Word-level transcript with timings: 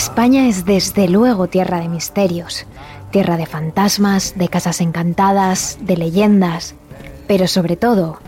España 0.00 0.48
es 0.48 0.64
desde 0.64 1.08
luego 1.08 1.48
tierra 1.48 1.78
de 1.78 1.90
misterios, 1.90 2.64
tierra 3.10 3.36
de 3.36 3.44
fantasmas, 3.44 4.32
de 4.34 4.48
casas 4.48 4.80
encantadas, 4.80 5.76
de 5.82 5.98
leyendas, 5.98 6.74
pero 7.26 7.46
sobre 7.46 7.76
todo 7.76 8.18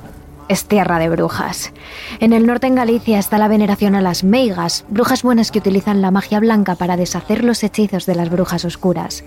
es 0.50 0.66
tierra 0.66 0.98
de 0.98 1.08
brujas. 1.08 1.72
En 2.20 2.34
el 2.34 2.46
norte 2.46 2.66
en 2.66 2.74
Galicia 2.74 3.18
está 3.18 3.38
la 3.38 3.48
veneración 3.48 3.94
a 3.94 4.02
las 4.02 4.22
meigas, 4.22 4.84
brujas 4.90 5.22
buenas 5.22 5.50
que 5.50 5.60
utilizan 5.60 6.02
la 6.02 6.10
magia 6.10 6.40
blanca 6.40 6.74
para 6.74 6.98
deshacer 6.98 7.42
los 7.42 7.64
hechizos 7.64 8.04
de 8.04 8.16
las 8.16 8.28
brujas 8.28 8.66
oscuras. 8.66 9.24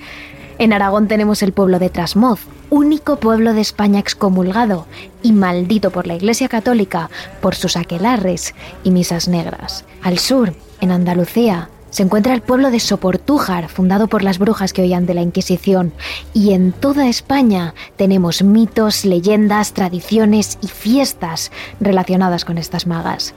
En 0.60 0.72
Aragón 0.72 1.08
tenemos 1.08 1.42
el 1.42 1.52
pueblo 1.52 1.80
de 1.80 1.90
Trasmoz, 1.90 2.42
único 2.70 3.16
pueblo 3.16 3.56
de 3.56 3.62
España 3.62 4.00
excomulgado 4.00 4.86
y 5.24 5.32
maldito 5.32 5.90
por 5.90 6.06
la 6.06 6.14
Iglesia 6.14 6.48
Católica 6.48 7.10
por 7.42 7.56
sus 7.56 7.76
aquelarres 7.76 8.54
y 8.84 8.92
misas 8.92 9.28
negras. 9.28 9.84
Al 10.04 10.20
sur, 10.20 10.54
en 10.80 10.92
Andalucía, 10.92 11.70
se 11.96 12.04
encuentra 12.04 12.34
el 12.34 12.42
pueblo 12.42 12.72
de 12.72 12.82
Soportújar, 12.82 13.70
fundado 13.70 14.08
por 14.08 14.22
las 14.22 14.38
brujas 14.38 14.74
que 14.74 14.82
oían 14.82 15.06
de 15.06 15.14
la 15.14 15.22
Inquisición. 15.22 15.94
Y 16.34 16.52
en 16.52 16.74
toda 16.74 17.08
España 17.08 17.74
tenemos 17.96 18.44
mitos, 18.44 19.06
leyendas, 19.06 19.72
tradiciones 19.72 20.58
y 20.62 20.68
fiestas 20.68 21.54
relacionadas 21.80 22.44
con 22.44 22.58
estas 22.58 22.86
magas. 22.86 23.34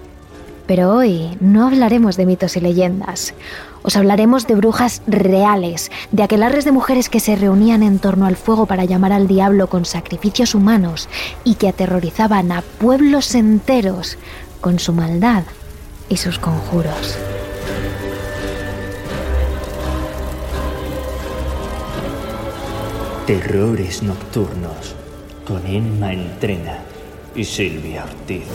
Pero 0.66 0.92
hoy 0.92 1.38
no 1.38 1.68
hablaremos 1.68 2.16
de 2.16 2.26
mitos 2.26 2.56
y 2.56 2.60
leyendas. 2.60 3.32
Os 3.84 3.94
hablaremos 3.94 4.48
de 4.48 4.56
brujas 4.56 5.02
reales, 5.06 5.92
de 6.10 6.24
aquelarres 6.24 6.64
de 6.64 6.72
mujeres 6.72 7.08
que 7.08 7.20
se 7.20 7.36
reunían 7.36 7.84
en 7.84 8.00
torno 8.00 8.26
al 8.26 8.34
fuego 8.34 8.66
para 8.66 8.84
llamar 8.84 9.12
al 9.12 9.28
diablo 9.28 9.68
con 9.68 9.84
sacrificios 9.84 10.56
humanos 10.56 11.08
y 11.44 11.54
que 11.54 11.68
aterrorizaban 11.68 12.50
a 12.50 12.62
pueblos 12.62 13.36
enteros 13.36 14.18
con 14.60 14.80
su 14.80 14.92
maldad 14.92 15.44
y 16.08 16.16
sus 16.16 16.40
conjuros. 16.40 17.16
Terrores 23.28 24.02
Nocturnos 24.02 24.96
con 25.46 25.66
Emma 25.66 26.14
Entrena 26.14 26.78
y 27.34 27.44
Silvia 27.44 28.04
Ortiz. 28.04 28.46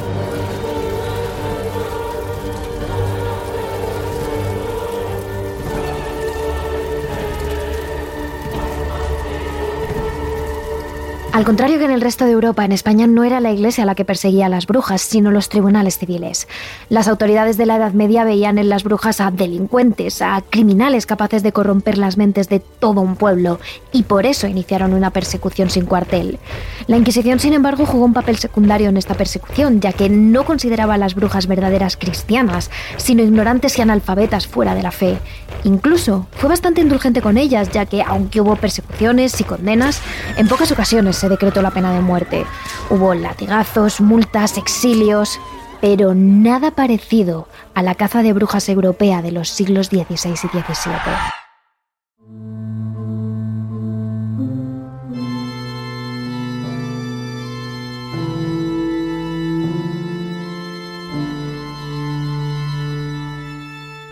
Al 11.34 11.46
contrario 11.46 11.80
que 11.80 11.86
en 11.86 11.92
el 11.92 12.02
resto 12.02 12.26
de 12.26 12.32
Europa, 12.32 12.64
en 12.64 12.72
España 12.72 13.08
no 13.08 13.24
era 13.24 13.40
la 13.40 13.52
Iglesia 13.52 13.86
la 13.86 13.96
que 13.96 14.06
perseguía 14.06 14.46
a 14.46 14.50
las 14.50 14.68
brujas, 14.68 15.02
sino 15.02 15.32
los 15.32 15.50
tribunales 15.50 15.98
civiles. 15.98 16.48
Las 16.90 17.08
autoridades 17.08 17.58
de 17.58 17.66
la 17.66 17.78
Edad 17.78 17.94
Media 17.94 18.24
veían 18.24 18.60
en 18.60 18.70
las 18.70 18.84
brujas 18.84 19.20
a 19.20 19.32
delincuentes, 19.32 20.22
a 20.22 20.44
criminales 20.48 21.08
capaces 21.08 21.42
de 21.42 21.52
corromper 21.52 21.98
las 21.98 22.18
mentes 22.18 22.50
de 22.50 22.60
todo 22.60 23.02
un 23.02 23.16
pueblo, 23.16 23.60
y 23.92 24.04
por 24.04 24.28
eso 24.28 24.46
iniciaron 24.46 24.94
una 24.94 25.10
persecución 25.10 25.72
sin 25.72 25.88
cuartel. 25.88 26.38
La 26.86 26.98
Inquisición, 26.98 27.40
sin 27.40 27.54
embargo, 27.54 27.88
jugó 27.88 28.06
un 28.06 28.14
papel 28.14 28.38
secundario 28.38 28.90
en 28.90 28.98
esta 28.98 29.16
persecución, 29.16 29.82
ya 29.82 29.92
que 29.92 30.10
no 30.10 30.46
consideraba 30.46 30.94
a 30.94 31.00
las 31.00 31.16
brujas 31.16 31.48
verdaderas 31.48 31.98
cristianas, 31.98 32.70
sino 32.98 33.24
ignorantes 33.24 33.80
y 33.80 33.82
analfabetas 33.82 34.46
fuera 34.46 34.76
de 34.76 34.84
la 34.84 34.92
fe. 34.92 35.18
Incluso 35.64 36.28
fue 36.30 36.50
bastante 36.50 36.82
indulgente 36.82 37.24
con 37.24 37.40
ellas, 37.40 37.72
ya 37.72 37.88
que, 37.88 38.04
aunque 38.04 38.40
hubo 38.40 38.56
persecuciones 38.56 39.42
y 39.42 39.46
condenas, 39.46 40.00
en 40.38 40.48
pocas 40.48 40.72
ocasiones 40.72 41.23
se 41.24 41.30
decretó 41.30 41.62
la 41.62 41.72
pena 41.72 41.94
de 41.94 42.02
muerte. 42.02 42.46
Hubo 42.90 43.14
latigazos, 43.14 44.02
multas, 44.02 44.58
exilios, 44.58 45.40
pero 45.80 46.14
nada 46.14 46.72
parecido 46.72 47.48
a 47.74 47.82
la 47.82 47.96
caza 47.96 48.24
de 48.24 48.34
brujas 48.34 48.68
europea 48.68 49.22
de 49.22 49.32
los 49.32 49.48
siglos 49.48 49.88
XVI 49.88 50.32
y 50.32 50.36
XVII. 50.36 51.43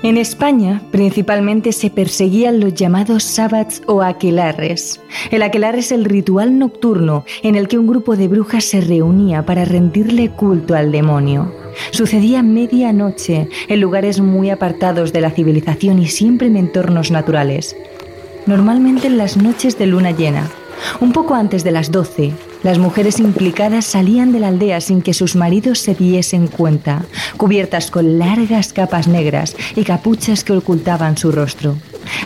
En 0.04 0.18
España, 0.18 0.82
principalmente 0.90 1.72
se 1.72 1.92
perseguían 1.92 2.60
los 2.60 2.74
llamados 2.74 3.24
sabbats 3.24 3.84
o 3.86 4.02
aquelarres. 4.02 5.00
El 5.30 5.44
aquelarre 5.44 5.80
es 5.80 5.92
el 5.92 6.06
ritual 6.06 6.58
nocturno 6.58 7.24
en 7.44 7.54
el 7.54 7.68
que 7.68 7.78
un 7.78 7.86
grupo 7.86 8.16
de 8.16 8.28
brujas 8.28 8.64
se 8.64 8.82
reunía 8.82 9.46
para 9.46 9.64
rendirle 9.64 10.32
culto 10.32 10.74
al 10.74 10.92
demonio. 10.92 11.54
Sucedía 11.92 12.42
medianoche 12.42 13.48
en 13.68 13.80
lugares 13.80 14.20
muy 14.22 14.50
apartados 14.50 15.14
de 15.14 15.22
la 15.22 15.30
civilización 15.30 16.00
y 16.00 16.08
siempre 16.08 16.48
en 16.48 16.58
entornos 16.58 17.12
naturales. 17.12 17.76
Normalmente 18.48 19.06
en 19.06 19.20
las 19.20 19.38
noches 19.38 19.78
de 19.78 19.86
luna 19.86 20.10
llena, 20.10 20.50
un 21.00 21.14
poco 21.14 21.36
antes 21.36 21.64
de 21.64 21.72
las 21.72 21.92
12, 21.92 22.34
las 22.64 22.78
mujeres 22.78 23.20
implicadas 23.20 23.86
salían 23.86 24.32
de 24.32 24.40
la 24.40 24.50
aldea 24.50 24.82
sin 24.82 25.02
que 25.02 25.14
sus 25.14 25.36
maridos 25.36 25.80
se 25.80 25.96
diesen 25.96 26.48
cuenta, 26.48 27.04
cubiertas 27.38 27.90
con 27.90 28.20
largas 28.20 28.72
capas 28.72 29.08
negras 29.08 29.56
y 29.76 29.84
capuchas 29.84 30.44
que 30.44 30.54
ocultaban 30.54 31.18
su 31.18 31.32
rostro. 31.32 31.76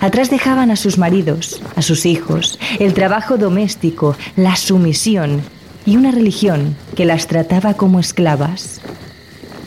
Atrás 0.01 0.29
dejaban 0.29 0.71
a 0.71 0.75
sus 0.75 0.97
maridos, 0.97 1.61
a 1.75 1.81
sus 1.81 2.05
hijos, 2.05 2.59
el 2.79 2.93
trabajo 2.93 3.37
doméstico, 3.37 4.15
la 4.35 4.55
sumisión 4.55 5.41
y 5.85 5.97
una 5.97 6.11
religión 6.11 6.75
que 6.95 7.05
las 7.05 7.27
trataba 7.27 7.75
como 7.75 7.99
esclavas. 7.99 8.81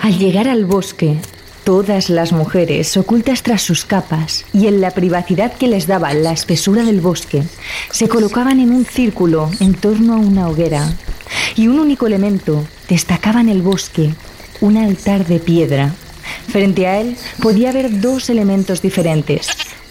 Al 0.00 0.18
llegar 0.18 0.48
al 0.48 0.64
bosque, 0.64 1.18
Todas 1.68 2.08
las 2.08 2.32
mujeres, 2.32 2.96
ocultas 2.96 3.42
tras 3.42 3.60
sus 3.60 3.84
capas 3.84 4.46
y 4.54 4.68
en 4.68 4.80
la 4.80 4.92
privacidad 4.92 5.52
que 5.52 5.68
les 5.68 5.86
daba 5.86 6.14
la 6.14 6.32
espesura 6.32 6.82
del 6.82 7.02
bosque, 7.02 7.42
se 7.90 8.08
colocaban 8.08 8.58
en 8.58 8.72
un 8.72 8.86
círculo 8.86 9.50
en 9.60 9.74
torno 9.74 10.14
a 10.14 10.16
una 10.16 10.48
hoguera 10.48 10.90
y 11.56 11.68
un 11.68 11.78
único 11.78 12.06
elemento 12.06 12.64
destacaba 12.88 13.42
en 13.42 13.50
el 13.50 13.60
bosque, 13.60 14.14
un 14.62 14.78
altar 14.78 15.26
de 15.26 15.40
piedra. 15.40 15.92
Frente 16.48 16.86
a 16.86 17.02
él 17.02 17.18
podía 17.42 17.68
haber 17.68 18.00
dos 18.00 18.30
elementos 18.30 18.80
diferentes, 18.80 19.50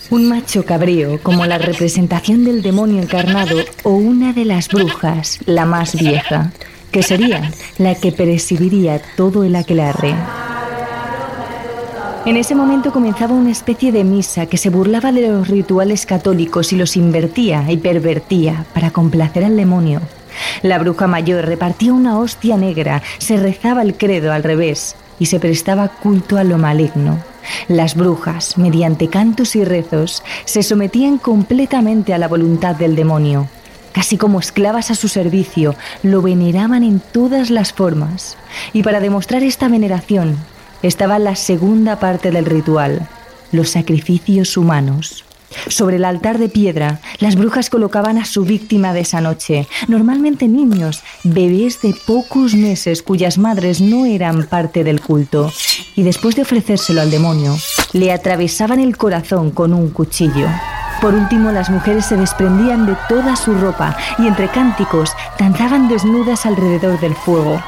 un 0.09 0.27
macho 0.27 0.65
cabrío 0.65 1.21
como 1.21 1.45
la 1.45 1.59
representación 1.59 2.43
del 2.43 2.63
demonio 2.63 3.03
encarnado 3.03 3.55
o 3.83 3.91
una 3.91 4.33
de 4.33 4.45
las 4.45 4.67
brujas, 4.67 5.37
la 5.45 5.67
más 5.67 5.95
vieja, 5.95 6.51
que 6.89 7.03
sería 7.03 7.51
la 7.77 7.93
que 7.93 8.11
presidiría 8.11 8.99
todo 9.15 9.43
el 9.43 9.55
aquelarre. 9.55 10.15
En 12.25 12.35
ese 12.35 12.55
momento 12.55 12.91
comenzaba 12.91 13.33
una 13.33 13.51
especie 13.51 13.91
de 13.91 14.03
misa 14.03 14.47
que 14.47 14.57
se 14.57 14.69
burlaba 14.69 15.11
de 15.11 15.29
los 15.29 15.47
rituales 15.47 16.05
católicos 16.05 16.73
y 16.73 16.75
los 16.75 16.97
invertía 16.97 17.65
y 17.69 17.77
pervertía 17.77 18.65
para 18.73 18.91
complacer 18.91 19.45
al 19.45 19.55
demonio. 19.55 20.01
La 20.61 20.77
bruja 20.77 21.07
mayor 21.07 21.45
repartía 21.45 21.93
una 21.93 22.19
hostia 22.19 22.57
negra, 22.57 23.01
se 23.17 23.37
rezaba 23.37 23.81
el 23.81 23.95
credo 23.95 24.33
al 24.33 24.43
revés 24.43 24.95
y 25.19 25.27
se 25.27 25.39
prestaba 25.39 25.87
culto 25.87 26.37
a 26.37 26.43
lo 26.43 26.57
maligno. 26.57 27.17
Las 27.69 27.95
brujas, 27.95 28.57
mediante 28.57 29.07
cantos 29.07 29.55
y 29.55 29.63
rezos, 29.63 30.21
se 30.45 30.63
sometían 30.63 31.17
completamente 31.17 32.13
a 32.13 32.17
la 32.17 32.27
voluntad 32.27 32.75
del 32.75 32.95
demonio. 32.95 33.47
Casi 33.93 34.17
como 34.17 34.39
esclavas 34.39 34.91
a 34.91 34.95
su 34.95 35.07
servicio, 35.07 35.75
lo 36.03 36.21
veneraban 36.21 36.83
en 36.83 36.99
todas 36.99 37.49
las 37.49 37.73
formas. 37.73 38.37
Y 38.73 38.83
para 38.83 38.99
demostrar 38.99 39.43
esta 39.43 39.69
veneración, 39.69 40.37
estaba 40.81 41.19
la 41.19 41.35
segunda 41.35 41.99
parte 41.99 42.31
del 42.31 42.45
ritual, 42.45 43.07
los 43.51 43.69
sacrificios 43.69 44.57
humanos. 44.57 45.23
Sobre 45.69 45.95
el 45.95 46.05
altar 46.05 46.37
de 46.37 46.49
piedra, 46.49 46.99
las 47.19 47.35
brujas 47.35 47.69
colocaban 47.69 48.17
a 48.17 48.25
su 48.25 48.43
víctima 48.43 48.93
de 48.93 49.01
esa 49.01 49.21
noche, 49.21 49.67
normalmente 49.87 50.47
niños, 50.47 51.03
bebés 51.23 51.81
de 51.81 51.95
pocos 52.05 52.53
meses 52.53 53.01
cuyas 53.01 53.37
madres 53.37 53.79
no 53.79 54.05
eran 54.05 54.45
parte 54.45 54.83
del 54.83 55.01
culto, 55.01 55.51
y 55.95 56.03
después 56.03 56.35
de 56.35 56.41
ofrecérselo 56.41 57.01
al 57.01 57.11
demonio, 57.11 57.55
le 57.93 58.11
atravesaban 58.11 58.79
el 58.79 58.97
corazón 58.97 59.51
con 59.51 59.73
un 59.73 59.89
cuchillo. 59.89 60.47
Por 61.01 61.13
último, 61.13 61.51
las 61.51 61.69
mujeres 61.69 62.05
se 62.05 62.17
desprendían 62.17 62.85
de 62.85 62.97
toda 63.07 63.35
su 63.35 63.53
ropa 63.53 63.95
y 64.17 64.27
entre 64.27 64.49
cánticos 64.49 65.11
danzaban 65.39 65.87
desnudas 65.87 66.45
alrededor 66.45 66.99
del 66.99 67.13
fuego, 67.15 67.61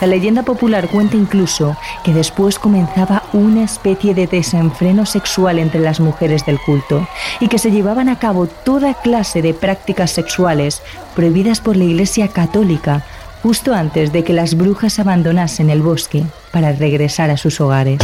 la 0.00 0.06
leyenda 0.06 0.42
popular 0.42 0.88
cuenta 0.88 1.16
incluso 1.16 1.76
que 2.04 2.12
después 2.12 2.58
comenzaba 2.58 3.22
una 3.32 3.64
especie 3.64 4.14
de 4.14 4.26
desenfreno 4.26 5.06
sexual 5.06 5.58
entre 5.58 5.80
las 5.80 6.00
mujeres 6.00 6.44
del 6.44 6.60
culto 6.60 7.06
y 7.40 7.48
que 7.48 7.58
se 7.58 7.70
llevaban 7.70 8.08
a 8.08 8.18
cabo 8.18 8.46
toda 8.46 8.94
clase 8.94 9.42
de 9.42 9.54
prácticas 9.54 10.10
sexuales 10.10 10.82
prohibidas 11.14 11.60
por 11.60 11.76
la 11.76 11.84
Iglesia 11.84 12.28
Católica 12.28 13.04
justo 13.42 13.74
antes 13.74 14.12
de 14.12 14.24
que 14.24 14.32
las 14.32 14.56
brujas 14.56 14.98
abandonasen 14.98 15.70
el 15.70 15.82
bosque 15.82 16.24
para 16.52 16.72
regresar 16.72 17.30
a 17.30 17.36
sus 17.36 17.60
hogares. 17.60 18.00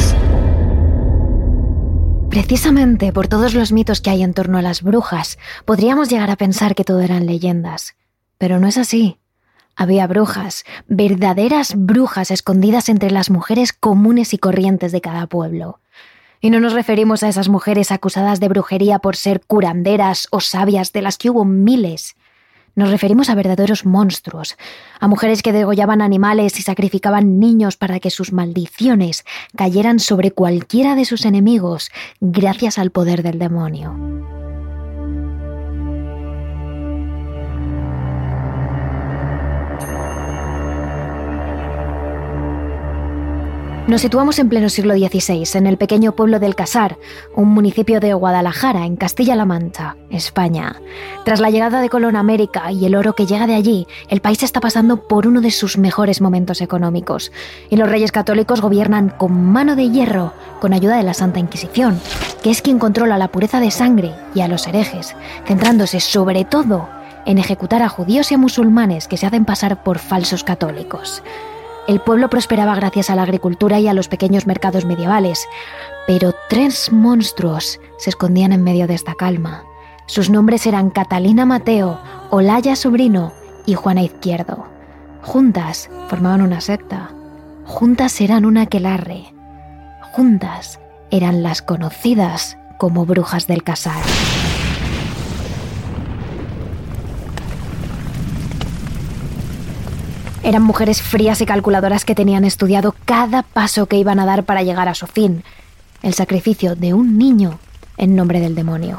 Precisamente 2.30 3.12
por 3.12 3.28
todos 3.28 3.52
los 3.52 3.72
mitos 3.72 4.00
que 4.00 4.08
hay 4.08 4.22
en 4.22 4.32
torno 4.32 4.56
a 4.56 4.62
las 4.62 4.82
brujas, 4.82 5.38
podríamos 5.66 6.08
llegar 6.08 6.30
a 6.30 6.36
pensar 6.36 6.74
que 6.74 6.84
todo 6.84 7.00
eran 7.00 7.26
leyendas. 7.26 7.94
Pero 8.38 8.58
no 8.58 8.66
es 8.66 8.78
así. 8.78 9.18
Había 9.76 10.06
brujas, 10.06 10.64
verdaderas 10.86 11.74
brujas 11.76 12.30
escondidas 12.30 12.88
entre 12.88 13.10
las 13.10 13.30
mujeres 13.30 13.72
comunes 13.72 14.34
y 14.34 14.38
corrientes 14.38 14.92
de 14.92 15.00
cada 15.00 15.26
pueblo. 15.26 15.80
Y 16.40 16.50
no 16.50 16.60
nos 16.60 16.72
referimos 16.72 17.22
a 17.22 17.28
esas 17.28 17.48
mujeres 17.48 17.90
acusadas 17.92 18.40
de 18.40 18.48
brujería 18.48 18.98
por 18.98 19.16
ser 19.16 19.40
curanderas 19.46 20.26
o 20.30 20.40
sabias, 20.40 20.92
de 20.92 21.02
las 21.02 21.16
que 21.16 21.30
hubo 21.30 21.44
miles. 21.44 22.16
Nos 22.74 22.90
referimos 22.90 23.28
a 23.28 23.34
verdaderos 23.34 23.84
monstruos, 23.84 24.56
a 24.98 25.06
mujeres 25.06 25.42
que 25.42 25.52
degollaban 25.52 26.00
animales 26.00 26.58
y 26.58 26.62
sacrificaban 26.62 27.38
niños 27.38 27.76
para 27.76 28.00
que 28.00 28.10
sus 28.10 28.32
maldiciones 28.32 29.24
cayeran 29.56 30.00
sobre 30.00 30.30
cualquiera 30.30 30.94
de 30.94 31.04
sus 31.04 31.26
enemigos 31.26 31.90
gracias 32.20 32.78
al 32.78 32.90
poder 32.90 33.22
del 33.22 33.38
demonio. 33.38 34.41
Nos 43.88 44.00
situamos 44.00 44.38
en 44.38 44.48
pleno 44.48 44.68
siglo 44.68 44.94
XVI, 44.94 45.58
en 45.58 45.66
el 45.66 45.76
pequeño 45.76 46.12
pueblo 46.12 46.38
del 46.38 46.54
Casar, 46.54 46.98
un 47.34 47.48
municipio 47.48 47.98
de 47.98 48.14
Guadalajara, 48.14 48.86
en 48.86 48.94
Castilla-La 48.94 49.44
Mancha, 49.44 49.96
España. 50.08 50.80
Tras 51.24 51.40
la 51.40 51.50
llegada 51.50 51.80
de 51.80 51.88
Colón 51.88 52.14
a 52.14 52.20
América 52.20 52.70
y 52.70 52.86
el 52.86 52.94
oro 52.94 53.14
que 53.14 53.26
llega 53.26 53.48
de 53.48 53.56
allí, 53.56 53.88
el 54.08 54.20
país 54.20 54.44
está 54.44 54.60
pasando 54.60 55.08
por 55.08 55.26
uno 55.26 55.40
de 55.40 55.50
sus 55.50 55.78
mejores 55.78 56.20
momentos 56.20 56.60
económicos. 56.60 57.32
Y 57.70 57.76
los 57.76 57.90
reyes 57.90 58.12
católicos 58.12 58.60
gobiernan 58.60 59.08
con 59.08 59.42
mano 59.52 59.74
de 59.74 59.90
hierro, 59.90 60.32
con 60.60 60.72
ayuda 60.72 60.96
de 60.96 61.02
la 61.02 61.12
Santa 61.12 61.40
Inquisición, 61.40 62.00
que 62.40 62.50
es 62.50 62.62
quien 62.62 62.78
controla 62.78 63.18
la 63.18 63.32
pureza 63.32 63.58
de 63.58 63.72
sangre 63.72 64.14
y 64.32 64.42
a 64.42 64.48
los 64.48 64.68
herejes, 64.68 65.16
centrándose 65.44 65.98
sobre 65.98 66.44
todo 66.44 66.88
en 67.26 67.38
ejecutar 67.38 67.82
a 67.82 67.88
judíos 67.88 68.30
y 68.30 68.36
a 68.36 68.38
musulmanes 68.38 69.08
que 69.08 69.16
se 69.16 69.26
hacen 69.26 69.44
pasar 69.44 69.82
por 69.82 69.98
falsos 69.98 70.44
católicos. 70.44 71.22
El 71.88 72.00
pueblo 72.00 72.30
prosperaba 72.30 72.76
gracias 72.76 73.10
a 73.10 73.16
la 73.16 73.22
agricultura 73.22 73.80
y 73.80 73.88
a 73.88 73.94
los 73.94 74.08
pequeños 74.08 74.46
mercados 74.46 74.84
medievales, 74.84 75.48
pero 76.06 76.32
tres 76.48 76.92
monstruos 76.92 77.80
se 77.98 78.10
escondían 78.10 78.52
en 78.52 78.62
medio 78.62 78.86
de 78.86 78.94
esta 78.94 79.14
calma. 79.14 79.64
Sus 80.06 80.30
nombres 80.30 80.66
eran 80.66 80.90
Catalina 80.90 81.44
Mateo, 81.44 81.98
Olaya 82.30 82.76
Sobrino 82.76 83.32
y 83.66 83.74
Juana 83.74 84.02
Izquierdo. 84.02 84.66
Juntas 85.22 85.90
formaban 86.08 86.42
una 86.42 86.60
secta. 86.60 87.10
Juntas 87.64 88.20
eran 88.20 88.44
un 88.44 88.58
aquelarre. 88.58 89.32
Juntas 90.12 90.80
eran 91.10 91.42
las 91.42 91.62
conocidas 91.62 92.58
como 92.78 93.06
brujas 93.06 93.46
del 93.46 93.62
casar. 93.62 94.02
Eran 100.44 100.62
mujeres 100.62 101.00
frías 101.02 101.40
y 101.40 101.46
calculadoras 101.46 102.04
que 102.04 102.16
tenían 102.16 102.44
estudiado 102.44 102.96
cada 103.04 103.42
paso 103.42 103.86
que 103.86 103.96
iban 103.96 104.18
a 104.18 104.26
dar 104.26 104.44
para 104.44 104.64
llegar 104.64 104.88
a 104.88 104.94
su 104.94 105.06
fin, 105.06 105.44
el 106.02 106.14
sacrificio 106.14 106.74
de 106.74 106.94
un 106.94 107.16
niño 107.16 107.60
en 107.96 108.16
nombre 108.16 108.40
del 108.40 108.56
demonio. 108.56 108.98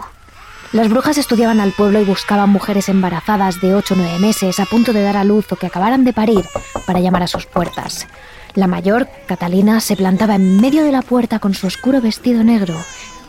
Las 0.71 0.89
brujas 0.89 1.17
estudiaban 1.17 1.59
al 1.59 1.73
pueblo 1.73 1.99
y 1.99 2.05
buscaban 2.05 2.49
mujeres 2.49 2.87
embarazadas 2.87 3.59
de 3.59 3.75
8 3.75 3.93
o 3.93 3.97
9 3.97 4.19
meses 4.19 4.59
a 4.59 4.65
punto 4.65 4.93
de 4.93 5.03
dar 5.03 5.17
a 5.17 5.25
luz 5.25 5.51
o 5.51 5.57
que 5.57 5.67
acabaran 5.67 6.05
de 6.05 6.13
parir 6.13 6.45
para 6.87 7.01
llamar 7.01 7.23
a 7.23 7.27
sus 7.27 7.45
puertas. 7.45 8.07
La 8.55 8.67
mayor, 8.67 9.09
Catalina, 9.27 9.81
se 9.81 9.97
plantaba 9.97 10.35
en 10.35 10.61
medio 10.61 10.83
de 10.83 10.91
la 10.91 11.01
puerta 11.01 11.39
con 11.39 11.53
su 11.53 11.67
oscuro 11.67 11.99
vestido 11.99 12.43
negro 12.43 12.75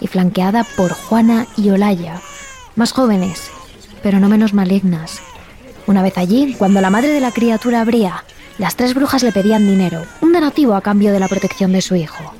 y 0.01 0.07
flanqueada 0.07 0.65
por 0.77 0.93
Juana 0.93 1.47
y 1.57 1.71
Olaya, 1.71 2.21
más 2.77 2.93
jóvenes, 2.93 3.51
pero 4.03 4.21
no 4.21 4.29
menos 4.29 4.55
malignas, 4.55 5.21
una 5.87 6.03
vez 6.03 6.19
allí, 6.19 6.55
cuando 6.59 6.81
la 6.81 6.91
madre 6.91 7.09
de 7.09 7.21
la 7.21 7.33
criatura 7.33 7.81
abría, 7.81 8.25
las 8.59 8.77
tres 8.77 8.95
brujas 8.95 9.23
le 9.23 9.33
pedían 9.33 9.67
dinero, 9.67 10.03
un 10.21 10.33
donativo 10.33 10.75
a 10.75 10.81
cambio 10.81 11.13
de 11.13 11.21
la 11.21 11.29
protección 11.29 11.73
de 11.73 11.83
su 11.83 11.95
hijo. 11.97 12.33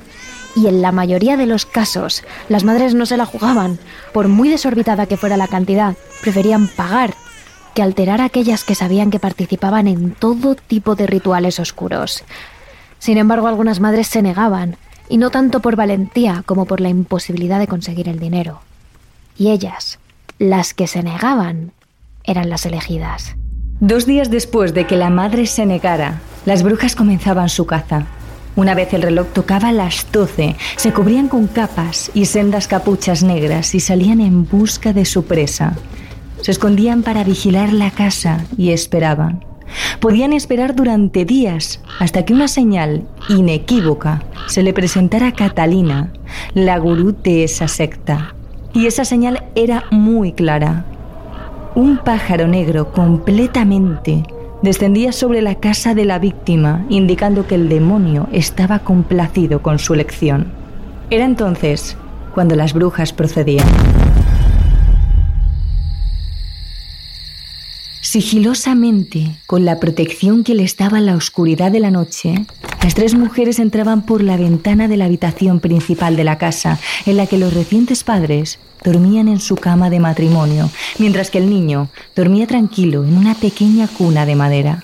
Y 0.55 0.67
en 0.67 0.81
la 0.81 0.91
mayoría 0.91 1.35
de 1.35 1.45
los 1.45 1.65
casos, 1.65 2.23
las 2.47 2.63
madres 2.63 2.95
no 2.95 3.05
se 3.05 3.17
la 3.17 3.25
jugaban, 3.25 3.77
por 4.13 4.27
muy 4.29 4.49
desorbitada 4.49 5.05
que 5.05 5.17
fuera 5.17 5.37
la 5.37 5.47
cantidad, 5.47 5.95
preferían 6.21 6.67
pagar 6.67 7.13
que 7.73 7.83
alterar 7.83 8.21
a 8.21 8.25
aquellas 8.25 8.63
que 8.63 8.73
sabían 8.73 9.11
que 9.11 9.19
participaban 9.19 9.87
en 9.87 10.11
todo 10.11 10.55
tipo 10.55 10.95
de 10.95 11.07
rituales 11.07 11.59
oscuros. 11.59 12.23
Sin 12.99 13.17
embargo, 13.17 13.47
algunas 13.47 13.81
madres 13.81 14.07
se 14.07 14.21
negaban, 14.21 14.77
y 15.09 15.17
no 15.17 15.29
tanto 15.29 15.59
por 15.59 15.75
valentía 15.75 16.43
como 16.45 16.65
por 16.65 16.79
la 16.79 16.89
imposibilidad 16.89 17.59
de 17.59 17.67
conseguir 17.67 18.07
el 18.07 18.17
dinero. 18.17 18.61
Y 19.37 19.51
ellas, 19.51 19.99
las 20.39 20.73
que 20.73 20.87
se 20.87 21.03
negaban, 21.03 21.73
eran 22.27 22.49
las 22.49 22.65
elegidas. 22.65 23.35
Dos 23.79 24.05
días 24.05 24.31
después 24.31 24.73
de 24.73 24.87
que 24.87 24.95
la 24.95 25.09
madre 25.09 25.45
se 25.45 25.65
negara, 25.65 26.21
las 26.45 26.63
brujas 26.63 26.95
comenzaban 26.95 27.49
su 27.49 27.65
caza. 27.65 28.05
Una 28.55 28.73
vez 28.73 28.93
el 28.93 29.01
reloj 29.01 29.27
tocaba 29.33 29.73
las 29.73 30.07
doce, 30.11 30.55
se 30.77 30.93
cubrían 30.93 31.27
con 31.27 31.47
capas 31.47 32.09
y 32.13 32.25
sendas 32.25 32.67
capuchas 32.67 33.21
negras 33.21 33.75
y 33.75 33.81
salían 33.81 34.21
en 34.21 34.47
busca 34.47 34.93
de 34.93 35.03
su 35.03 35.25
presa. 35.25 35.75
Se 36.41 36.51
escondían 36.51 37.03
para 37.03 37.23
vigilar 37.23 37.73
la 37.73 37.91
casa 37.91 38.45
y 38.57 38.71
esperaban. 38.71 39.43
Podían 39.99 40.31
esperar 40.31 40.75
durante 40.75 41.25
días 41.25 41.81
hasta 41.99 42.23
que 42.23 42.33
una 42.33 42.47
señal 42.47 43.03
inequívoca 43.27 44.23
se 44.47 44.63
le 44.63 44.71
presentara 44.71 45.27
a 45.27 45.31
Catalina, 45.33 46.13
la 46.53 46.77
gurú 46.77 47.15
de 47.23 47.43
esa 47.43 47.67
secta. 47.67 48.35
Y 48.73 48.85
esa 48.85 49.03
señal 49.05 49.43
era 49.55 49.85
muy 49.91 50.33
clara. 50.33 50.85
Un 51.75 51.97
pájaro 51.97 52.47
negro 52.47 52.93
completamente 52.93 54.23
descendía 54.61 55.11
sobre 55.11 55.41
la 55.41 55.55
casa 55.55 55.93
de 55.93 56.05
la 56.05 56.19
víctima, 56.19 56.85
indicando 56.87 57.47
que 57.47 57.55
el 57.55 57.67
demonio 57.67 58.29
estaba 58.31 58.79
complacido 58.79 59.61
con 59.61 59.77
su 59.77 59.93
elección. 59.93 60.53
Era 61.09 61.25
entonces 61.25 61.97
cuando 62.33 62.55
las 62.55 62.71
brujas 62.71 63.11
procedían. 63.11 63.67
Sigilosamente, 67.99 69.35
con 69.45 69.65
la 69.65 69.81
protección 69.81 70.45
que 70.45 70.55
les 70.55 70.77
daba 70.77 71.01
la 71.01 71.17
oscuridad 71.17 71.73
de 71.73 71.81
la 71.81 71.91
noche, 71.91 72.45
las 72.85 72.93
tres 72.93 73.15
mujeres 73.15 73.57
entraban 73.57 74.03
por 74.03 74.21
la 74.21 74.37
ventana 74.37 74.87
de 74.87 74.95
la 74.95 75.05
habitación 75.05 75.59
principal 75.59 76.15
de 76.15 76.23
la 76.23 76.37
casa, 76.37 76.77
en 77.07 77.17
la 77.17 77.25
que 77.25 77.39
los 77.39 77.51
recientes 77.51 78.03
padres 78.03 78.59
dormían 78.83 79.27
en 79.27 79.39
su 79.39 79.55
cama 79.55 79.89
de 79.89 79.99
matrimonio, 79.99 80.69
mientras 80.99 81.31
que 81.31 81.39
el 81.39 81.49
niño 81.49 81.89
dormía 82.15 82.45
tranquilo 82.45 83.03
en 83.03 83.17
una 83.17 83.33
pequeña 83.33 83.87
cuna 83.87 84.27
de 84.27 84.35
madera. 84.35 84.83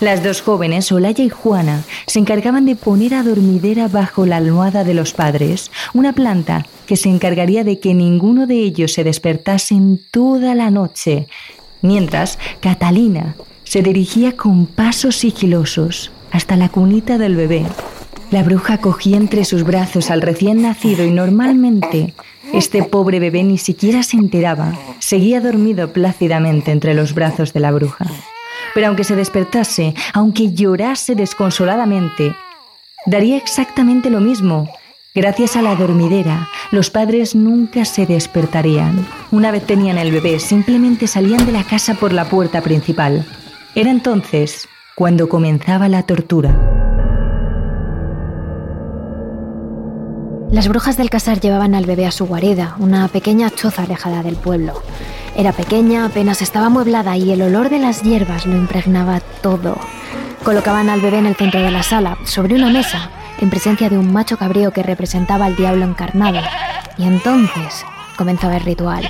Las 0.00 0.24
dos 0.24 0.42
jóvenes, 0.42 0.90
Olaya 0.90 1.22
y 1.22 1.28
Juana, 1.28 1.84
se 2.08 2.18
encargaban 2.18 2.66
de 2.66 2.74
poner 2.74 3.14
a 3.14 3.22
dormidera 3.22 3.86
bajo 3.86 4.26
la 4.26 4.38
almohada 4.38 4.82
de 4.82 4.94
los 4.94 5.12
padres, 5.12 5.70
una 5.94 6.14
planta 6.14 6.66
que 6.86 6.96
se 6.96 7.08
encargaría 7.08 7.62
de 7.62 7.78
que 7.78 7.94
ninguno 7.94 8.48
de 8.48 8.56
ellos 8.56 8.94
se 8.94 9.04
despertase 9.04 9.76
en 9.76 10.00
toda 10.10 10.56
la 10.56 10.72
noche, 10.72 11.28
mientras 11.82 12.36
Catalina 12.58 13.36
se 13.62 13.80
dirigía 13.82 14.36
con 14.36 14.66
pasos 14.66 15.14
sigilosos 15.14 16.10
hasta 16.30 16.56
la 16.56 16.68
cunita 16.68 17.18
del 17.18 17.36
bebé. 17.36 17.64
La 18.30 18.42
bruja 18.42 18.78
cogía 18.78 19.16
entre 19.16 19.44
sus 19.44 19.64
brazos 19.64 20.10
al 20.10 20.20
recién 20.20 20.62
nacido 20.62 21.04
y 21.04 21.10
normalmente 21.10 22.14
este 22.52 22.82
pobre 22.82 23.20
bebé 23.20 23.42
ni 23.42 23.58
siquiera 23.58 24.02
se 24.02 24.16
enteraba, 24.16 24.72
seguía 24.98 25.40
dormido 25.40 25.92
plácidamente 25.92 26.72
entre 26.72 26.94
los 26.94 27.14
brazos 27.14 27.52
de 27.52 27.60
la 27.60 27.70
bruja. 27.70 28.06
Pero 28.74 28.88
aunque 28.88 29.04
se 29.04 29.16
despertase, 29.16 29.94
aunque 30.12 30.52
llorase 30.52 31.14
desconsoladamente, 31.14 32.34
daría 33.06 33.36
exactamente 33.36 34.10
lo 34.10 34.20
mismo. 34.20 34.68
Gracias 35.14 35.56
a 35.56 35.62
la 35.62 35.74
dormidera, 35.74 36.48
los 36.70 36.90
padres 36.90 37.34
nunca 37.34 37.84
se 37.84 38.06
despertarían. 38.06 39.06
Una 39.30 39.50
vez 39.50 39.64
tenían 39.66 39.98
el 39.98 40.12
bebé, 40.12 40.38
simplemente 40.38 41.06
salían 41.06 41.44
de 41.46 41.52
la 41.52 41.64
casa 41.64 41.94
por 41.94 42.12
la 42.12 42.26
puerta 42.26 42.60
principal. 42.60 43.26
Era 43.74 43.90
entonces 43.90 44.68
cuando 44.98 45.28
comenzaba 45.28 45.88
la 45.88 46.02
tortura. 46.02 46.50
Las 50.50 50.66
brujas 50.66 50.96
del 50.96 51.08
casar 51.08 51.38
llevaban 51.38 51.76
al 51.76 51.86
bebé 51.86 52.04
a 52.04 52.10
su 52.10 52.26
guarida, 52.26 52.74
una 52.80 53.06
pequeña 53.06 53.48
choza 53.48 53.84
alejada 53.84 54.24
del 54.24 54.34
pueblo. 54.34 54.82
Era 55.36 55.52
pequeña, 55.52 56.06
apenas 56.06 56.42
estaba 56.42 56.66
amueblada 56.66 57.16
y 57.16 57.30
el 57.30 57.42
olor 57.42 57.70
de 57.70 57.78
las 57.78 58.02
hierbas 58.02 58.44
lo 58.44 58.56
impregnaba 58.56 59.20
todo. 59.40 59.78
Colocaban 60.42 60.90
al 60.90 61.00
bebé 61.00 61.18
en 61.18 61.26
el 61.26 61.36
centro 61.36 61.60
de 61.60 61.70
la 61.70 61.84
sala, 61.84 62.18
sobre 62.24 62.56
una 62.56 62.68
mesa, 62.68 63.08
en 63.40 63.50
presencia 63.50 63.88
de 63.88 63.98
un 63.98 64.12
macho 64.12 64.36
cabrío 64.36 64.72
que 64.72 64.82
representaba 64.82 65.44
al 65.44 65.54
diablo 65.54 65.84
encarnado. 65.84 66.40
Y 66.96 67.04
entonces 67.04 67.84
comenzaba 68.16 68.56
el 68.56 68.64
ritual. 68.64 69.08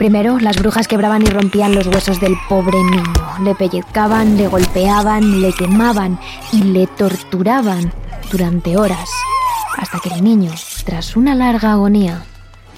Primero, 0.00 0.38
las 0.38 0.56
brujas 0.56 0.88
quebraban 0.88 1.20
y 1.20 1.26
rompían 1.26 1.74
los 1.74 1.86
huesos 1.86 2.20
del 2.20 2.34
pobre 2.48 2.82
niño. 2.82 3.12
Le 3.44 3.54
pellizcaban, 3.54 4.38
le 4.38 4.48
golpeaban, 4.48 5.42
le 5.42 5.52
quemaban 5.52 6.18
y 6.52 6.62
le 6.62 6.86
torturaban 6.86 7.92
durante 8.32 8.78
horas 8.78 9.10
hasta 9.76 9.98
que 9.98 10.08
el 10.08 10.24
niño, 10.24 10.52
tras 10.86 11.18
una 11.18 11.34
larga 11.34 11.72
agonía, 11.72 12.22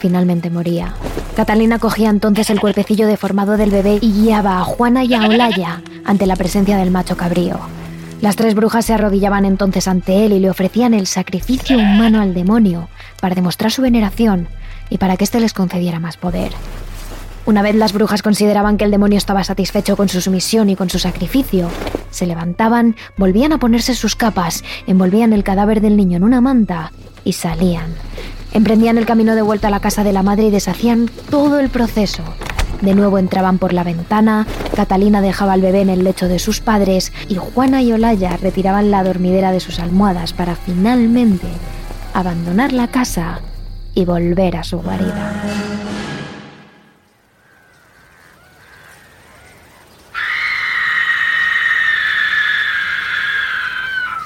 finalmente 0.00 0.50
moría. 0.50 0.94
Catalina 1.36 1.78
cogía 1.78 2.10
entonces 2.10 2.50
el 2.50 2.58
cuerpecillo 2.58 3.06
deformado 3.06 3.56
del 3.56 3.70
bebé 3.70 4.00
y 4.00 4.24
guiaba 4.24 4.58
a 4.58 4.64
Juana 4.64 5.04
y 5.04 5.14
a 5.14 5.22
Olaya 5.28 5.80
ante 6.04 6.26
la 6.26 6.34
presencia 6.34 6.76
del 6.76 6.90
macho 6.90 7.16
cabrío. 7.16 7.60
Las 8.20 8.34
tres 8.34 8.56
brujas 8.56 8.86
se 8.86 8.94
arrodillaban 8.94 9.44
entonces 9.44 9.86
ante 9.86 10.26
él 10.26 10.32
y 10.32 10.40
le 10.40 10.50
ofrecían 10.50 10.92
el 10.92 11.06
sacrificio 11.06 11.78
humano 11.78 12.20
al 12.20 12.34
demonio 12.34 12.88
para 13.20 13.36
demostrar 13.36 13.70
su 13.70 13.80
veneración 13.80 14.48
y 14.90 14.98
para 14.98 15.16
que 15.16 15.22
éste 15.22 15.38
les 15.38 15.52
concediera 15.52 16.00
más 16.00 16.16
poder. 16.16 16.50
Una 17.44 17.62
vez 17.62 17.74
las 17.74 17.92
brujas 17.92 18.22
consideraban 18.22 18.76
que 18.76 18.84
el 18.84 18.92
demonio 18.92 19.18
estaba 19.18 19.42
satisfecho 19.42 19.96
con 19.96 20.08
su 20.08 20.20
sumisión 20.20 20.70
y 20.70 20.76
con 20.76 20.90
su 20.90 21.00
sacrificio, 21.00 21.68
se 22.10 22.26
levantaban, 22.26 22.94
volvían 23.16 23.52
a 23.52 23.58
ponerse 23.58 23.94
sus 23.96 24.14
capas, 24.14 24.62
envolvían 24.86 25.32
el 25.32 25.42
cadáver 25.42 25.80
del 25.80 25.96
niño 25.96 26.18
en 26.18 26.24
una 26.24 26.40
manta 26.40 26.92
y 27.24 27.32
salían. 27.32 27.94
Emprendían 28.52 28.96
el 28.96 29.06
camino 29.06 29.34
de 29.34 29.42
vuelta 29.42 29.68
a 29.68 29.70
la 29.70 29.80
casa 29.80 30.04
de 30.04 30.12
la 30.12 30.22
madre 30.22 30.44
y 30.44 30.50
deshacían 30.50 31.10
todo 31.30 31.58
el 31.58 31.68
proceso. 31.68 32.22
De 32.80 32.94
nuevo 32.94 33.18
entraban 33.18 33.58
por 33.58 33.72
la 33.72 33.82
ventana, 33.82 34.46
Catalina 34.76 35.20
dejaba 35.20 35.54
al 35.54 35.62
bebé 35.62 35.80
en 35.80 35.90
el 35.90 36.04
lecho 36.04 36.28
de 36.28 36.38
sus 36.38 36.60
padres 36.60 37.12
y 37.28 37.36
Juana 37.36 37.82
y 37.82 37.92
Olaya 37.92 38.36
retiraban 38.36 38.90
la 38.90 39.02
dormidera 39.02 39.50
de 39.50 39.60
sus 39.60 39.80
almohadas 39.80 40.32
para 40.32 40.54
finalmente 40.54 41.46
abandonar 42.14 42.72
la 42.72 42.88
casa 42.88 43.40
y 43.94 44.04
volver 44.04 44.56
a 44.56 44.64
su 44.64 44.78
guarida. 44.78 45.32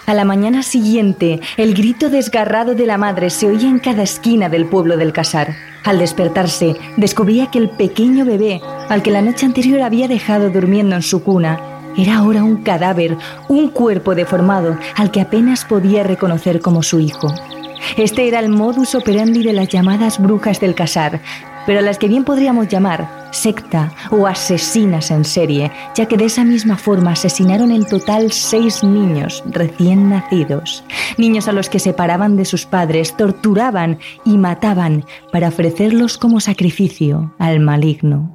A 0.07 0.15
la 0.15 0.25
mañana 0.25 0.63
siguiente, 0.63 1.41
el 1.57 1.75
grito 1.75 2.11
desgarrado 2.11 2.77
de 2.77 2.87
la 2.87 2.97
madre 2.97 3.29
se 3.29 3.49
oía 3.49 3.69
en 3.69 3.81
cada 3.81 4.05
esquina 4.05 4.49
del 4.49 4.67
pueblo 4.67 4.97
del 4.97 5.13
Casar. 5.13 5.57
Al 5.83 5.99
despertarse, 5.99 6.77
descubría 6.97 7.51
que 7.51 7.59
el 7.59 7.71
pequeño 7.71 8.25
bebé, 8.25 8.61
al 8.89 9.03
que 9.03 9.11
la 9.11 9.21
noche 9.21 9.47
anterior 9.47 9.83
había 9.83 10.07
dejado 10.07 10.49
durmiendo 10.51 10.95
en 10.95 11.03
su 11.03 11.25
cuna, 11.25 11.61
era 11.97 12.19
ahora 12.19 12.45
un 12.45 12.63
cadáver, 12.63 13.17
un 13.49 13.69
cuerpo 13.69 14.15
deformado 14.15 14.79
al 14.95 15.11
que 15.11 15.21
apenas 15.21 15.65
podía 15.65 16.05
reconocer 16.05 16.61
como 16.61 16.85
su 16.85 17.01
hijo. 17.01 17.35
Este 17.97 18.29
era 18.29 18.39
el 18.39 18.49
modus 18.49 18.95
operandi 18.95 19.43
de 19.43 19.55
las 19.55 19.67
llamadas 19.67 20.21
brujas 20.21 20.61
del 20.61 20.77
casar, 20.77 21.21
pero 21.67 21.81
a 21.81 21.83
las 21.83 21.99
que 21.99 22.07
bien 22.07 22.23
podríamos 22.23 22.69
llamar 22.69 23.26
secta 23.37 23.93
o 24.11 24.27
asesinas 24.27 25.11
en 25.11 25.25
serie, 25.25 25.71
ya 25.95 26.07
que 26.07 26.17
de 26.17 26.25
esa 26.25 26.45
misma 26.45 26.77
forma 26.77 27.13
asesinaron 27.13 27.71
en 27.71 27.85
total 27.85 28.33
seis 28.33 28.83
niños 28.83 29.45
recién 29.47 30.09
nacidos, 30.09 30.85
niños 31.19 31.49
a 31.49 31.53
los 31.53 31.69
que 31.69 31.79
separaban 31.79 32.37
de 32.37 32.45
sus 32.45 32.67
padres, 32.67 33.17
torturaban 33.17 33.99
y 34.25 34.39
mataban 34.39 35.05
para 35.33 35.49
ofrecerlos 35.49 36.19
como 36.19 36.41
sacrificio 36.41 37.35
al 37.39 37.61
maligno. 37.61 38.33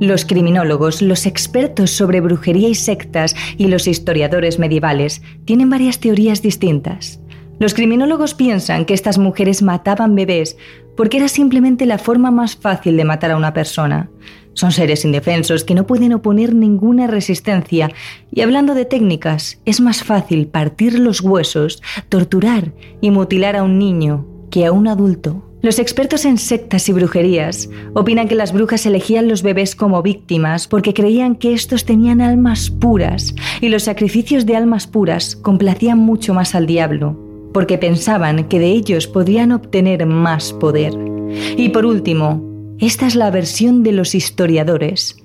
Los 0.00 0.24
criminólogos, 0.24 1.02
los 1.02 1.26
expertos 1.26 1.90
sobre 1.90 2.22
brujería 2.22 2.70
y 2.70 2.74
sectas 2.74 3.36
y 3.58 3.66
los 3.66 3.86
historiadores 3.86 4.58
medievales 4.58 5.20
tienen 5.44 5.68
varias 5.68 6.00
teorías 6.00 6.40
distintas. 6.40 7.20
Los 7.60 7.74
criminólogos 7.74 8.32
piensan 8.32 8.86
que 8.86 8.94
estas 8.94 9.18
mujeres 9.18 9.60
mataban 9.60 10.14
bebés 10.14 10.56
porque 10.96 11.18
era 11.18 11.28
simplemente 11.28 11.84
la 11.84 11.98
forma 11.98 12.30
más 12.30 12.56
fácil 12.56 12.96
de 12.96 13.04
matar 13.04 13.32
a 13.32 13.36
una 13.36 13.52
persona. 13.52 14.08
Son 14.54 14.72
seres 14.72 15.04
indefensos 15.04 15.62
que 15.62 15.74
no 15.74 15.86
pueden 15.86 16.14
oponer 16.14 16.54
ninguna 16.54 17.06
resistencia 17.06 17.92
y 18.32 18.40
hablando 18.40 18.72
de 18.72 18.86
técnicas, 18.86 19.60
es 19.66 19.82
más 19.82 20.02
fácil 20.02 20.46
partir 20.46 20.98
los 20.98 21.20
huesos, 21.20 21.82
torturar 22.08 22.72
y 23.02 23.10
mutilar 23.10 23.56
a 23.56 23.62
un 23.62 23.78
niño 23.78 24.26
que 24.50 24.64
a 24.64 24.72
un 24.72 24.88
adulto. 24.88 25.44
Los 25.60 25.78
expertos 25.78 26.24
en 26.24 26.38
sectas 26.38 26.88
y 26.88 26.94
brujerías 26.94 27.68
opinan 27.92 28.26
que 28.26 28.36
las 28.36 28.54
brujas 28.54 28.86
elegían 28.86 29.28
los 29.28 29.42
bebés 29.42 29.76
como 29.76 30.00
víctimas 30.00 30.66
porque 30.66 30.94
creían 30.94 31.36
que 31.36 31.52
estos 31.52 31.84
tenían 31.84 32.22
almas 32.22 32.70
puras 32.70 33.34
y 33.60 33.68
los 33.68 33.82
sacrificios 33.82 34.46
de 34.46 34.56
almas 34.56 34.86
puras 34.86 35.36
complacían 35.36 35.98
mucho 35.98 36.32
más 36.32 36.54
al 36.54 36.66
diablo 36.66 37.29
porque 37.52 37.78
pensaban 37.78 38.44
que 38.48 38.58
de 38.58 38.68
ellos 38.68 39.06
podrían 39.06 39.52
obtener 39.52 40.06
más 40.06 40.52
poder. 40.52 40.92
Y 41.56 41.68
por 41.70 41.86
último, 41.86 42.42
esta 42.78 43.06
es 43.06 43.14
la 43.14 43.30
versión 43.30 43.82
de 43.82 43.92
los 43.92 44.14
historiadores. 44.14 45.16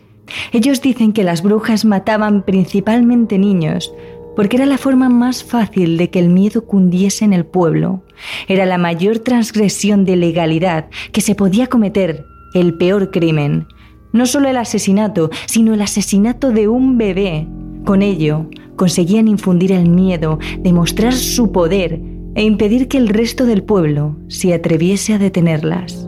Ellos 0.52 0.82
dicen 0.82 1.14
que 1.14 1.24
las 1.24 1.42
brujas 1.42 1.86
mataban 1.86 2.44
principalmente 2.44 3.38
niños, 3.38 3.94
porque 4.36 4.58
era 4.58 4.66
la 4.66 4.78
forma 4.78 5.08
más 5.08 5.44
fácil 5.44 5.98
de 5.98 6.10
que 6.10 6.20
el 6.20 6.30
miedo 6.30 6.66
cundiese 6.66 7.24
en 7.24 7.34
el 7.34 7.46
pueblo. 7.46 8.04
Era 8.48 8.66
la 8.66 8.78
mayor 8.78 9.20
transgresión 9.20 10.04
de 10.04 10.16
legalidad 10.18 10.88
que 11.12 11.22
se 11.22 11.36
podía 11.36 11.68
cometer, 11.68 12.26
el 12.54 12.78
peor 12.78 13.12
crimen. 13.12 13.68
No 14.12 14.26
solo 14.26 14.50
el 14.50 14.58
asesinato, 14.58 15.30
sino 15.46 15.74
el 15.74 15.82
asesinato 15.82 16.52
de 16.52 16.68
un 16.68 16.98
bebé. 16.98 17.48
Con 17.86 18.02
ello, 18.02 18.50
conseguían 18.76 19.28
infundir 19.28 19.72
el 19.72 19.90
miedo, 19.90 20.40
demostrar 20.60 21.14
su 21.14 21.52
poder 21.52 22.02
e 22.36 22.44
impedir 22.44 22.88
que 22.88 22.98
el 22.98 23.08
resto 23.08 23.46
del 23.46 23.64
pueblo 23.64 24.18
se 24.28 24.54
atreviese 24.54 25.14
a 25.14 25.18
detenerlas. 25.18 26.08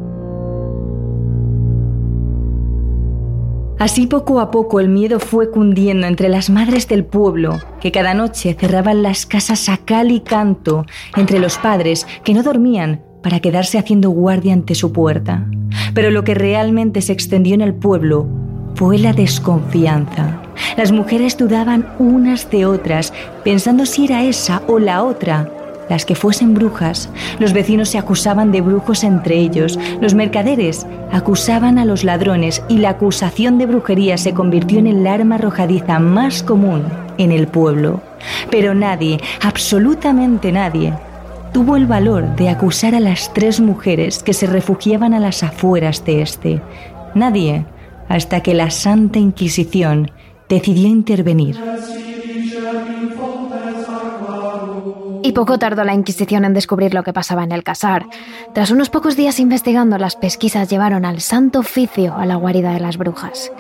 Así 3.80 4.08
poco 4.08 4.40
a 4.40 4.50
poco 4.50 4.80
el 4.80 4.90
miedo 4.90 5.20
fue 5.20 5.52
cundiendo 5.52 6.08
entre 6.08 6.30
las 6.30 6.50
madres 6.50 6.88
del 6.88 7.06
pueblo, 7.06 7.60
que 7.80 7.92
cada 7.92 8.14
noche 8.14 8.56
cerraban 8.60 9.04
las 9.04 9.26
casas 9.26 9.70
a 9.70 9.78
cal 9.78 10.12
y 10.12 10.20
canto, 10.20 10.86
entre 11.16 11.40
los 11.40 11.58
padres 11.58 12.08
que 12.24 12.34
no 12.34 12.42
dormían 12.42 13.02
para 13.22 13.40
quedarse 13.40 13.78
haciendo 13.78 14.10
guardia 14.10 14.54
ante 14.54 14.74
su 14.74 14.92
puerta. 14.92 15.46
Pero 15.94 16.10
lo 16.10 16.24
que 16.24 16.34
realmente 16.34 17.02
se 17.02 17.14
extendió 17.14 17.54
en 17.54 17.62
el 17.62 17.76
pueblo 17.76 18.28
fue 18.74 18.98
la 18.98 19.14
desconfianza. 19.14 20.42
Las 20.76 20.92
mujeres 20.92 21.38
dudaban 21.38 21.88
unas 22.00 22.50
de 22.50 22.66
otras, 22.66 23.14
pensando 23.44 23.86
si 23.86 24.06
era 24.06 24.24
esa 24.24 24.64
o 24.68 24.80
la 24.80 25.04
otra 25.04 25.57
las 25.90 26.06
que 26.06 26.16
fuesen 26.16 26.54
brujas, 26.54 27.10
los 27.40 27.54
vecinos 27.54 27.90
se 27.90 27.98
acusaban 27.98 28.52
de 28.52 28.62
brujos 28.62 29.04
entre 29.04 29.38
ellos, 29.38 29.80
los 30.02 30.14
mercaderes 30.14 30.86
acusaban 31.12 31.80
a 31.80 31.86
los 31.86 32.04
ladrones 32.04 32.64
y 32.68 32.78
la 32.78 32.90
acusación 32.90 33.58
de 33.58 33.66
brujería 33.66 34.18
se 34.18 34.34
convirtió 34.34 34.80
en 34.80 34.88
el 34.88 35.08
arma 35.08 35.36
arrojadiza 35.36 36.00
más 36.00 36.44
común 36.44 36.84
en 37.18 37.32
el 37.32 37.48
pueblo. 37.48 38.02
Pero 38.50 38.74
nadie, 38.74 39.20
absolutamente 39.42 40.52
nadie, 40.52 40.94
tuvo 41.54 41.76
el 41.76 41.86
valor 41.86 42.36
de 42.36 42.50
acusar 42.50 42.96
a 42.96 43.00
las 43.00 43.34
tres 43.34 43.60
mujeres 43.60 44.24
que 44.24 44.34
se 44.34 44.48
refugiaban 44.48 45.14
a 45.14 45.20
las 45.20 45.44
afueras 45.44 46.06
de 46.06 46.22
este. 46.22 46.62
Nadie, 47.16 47.66
hasta 48.10 48.42
que 48.42 48.54
la 48.54 48.72
Santa 48.72 49.20
Inquisición 49.20 50.12
decidió 50.50 50.88
intervenir. 50.88 51.58
Y 55.28 55.34
poco 55.34 55.60
tardó 55.60 55.84
la 55.84 55.94
Inquisición 55.94 56.46
en 56.46 56.54
descubrir 56.54 56.94
lo 56.94 57.04
que 57.04 57.12
pasaba 57.12 57.44
en 57.44 57.52
el 57.52 57.66
casar. 57.66 58.06
Tras 58.54 58.72
unos 58.72 58.90
pocos 58.90 59.18
días 59.18 59.42
investigando, 59.42 59.98
las 59.98 60.16
pesquisas 60.16 60.70
llevaron 60.70 61.04
al 61.04 61.20
santo 61.20 61.60
oficio 61.60 62.16
a 62.16 62.26
la 62.26 62.38
guarida 62.38 62.72
de 62.72 62.80
las 62.80 62.96
brujas. 62.96 63.52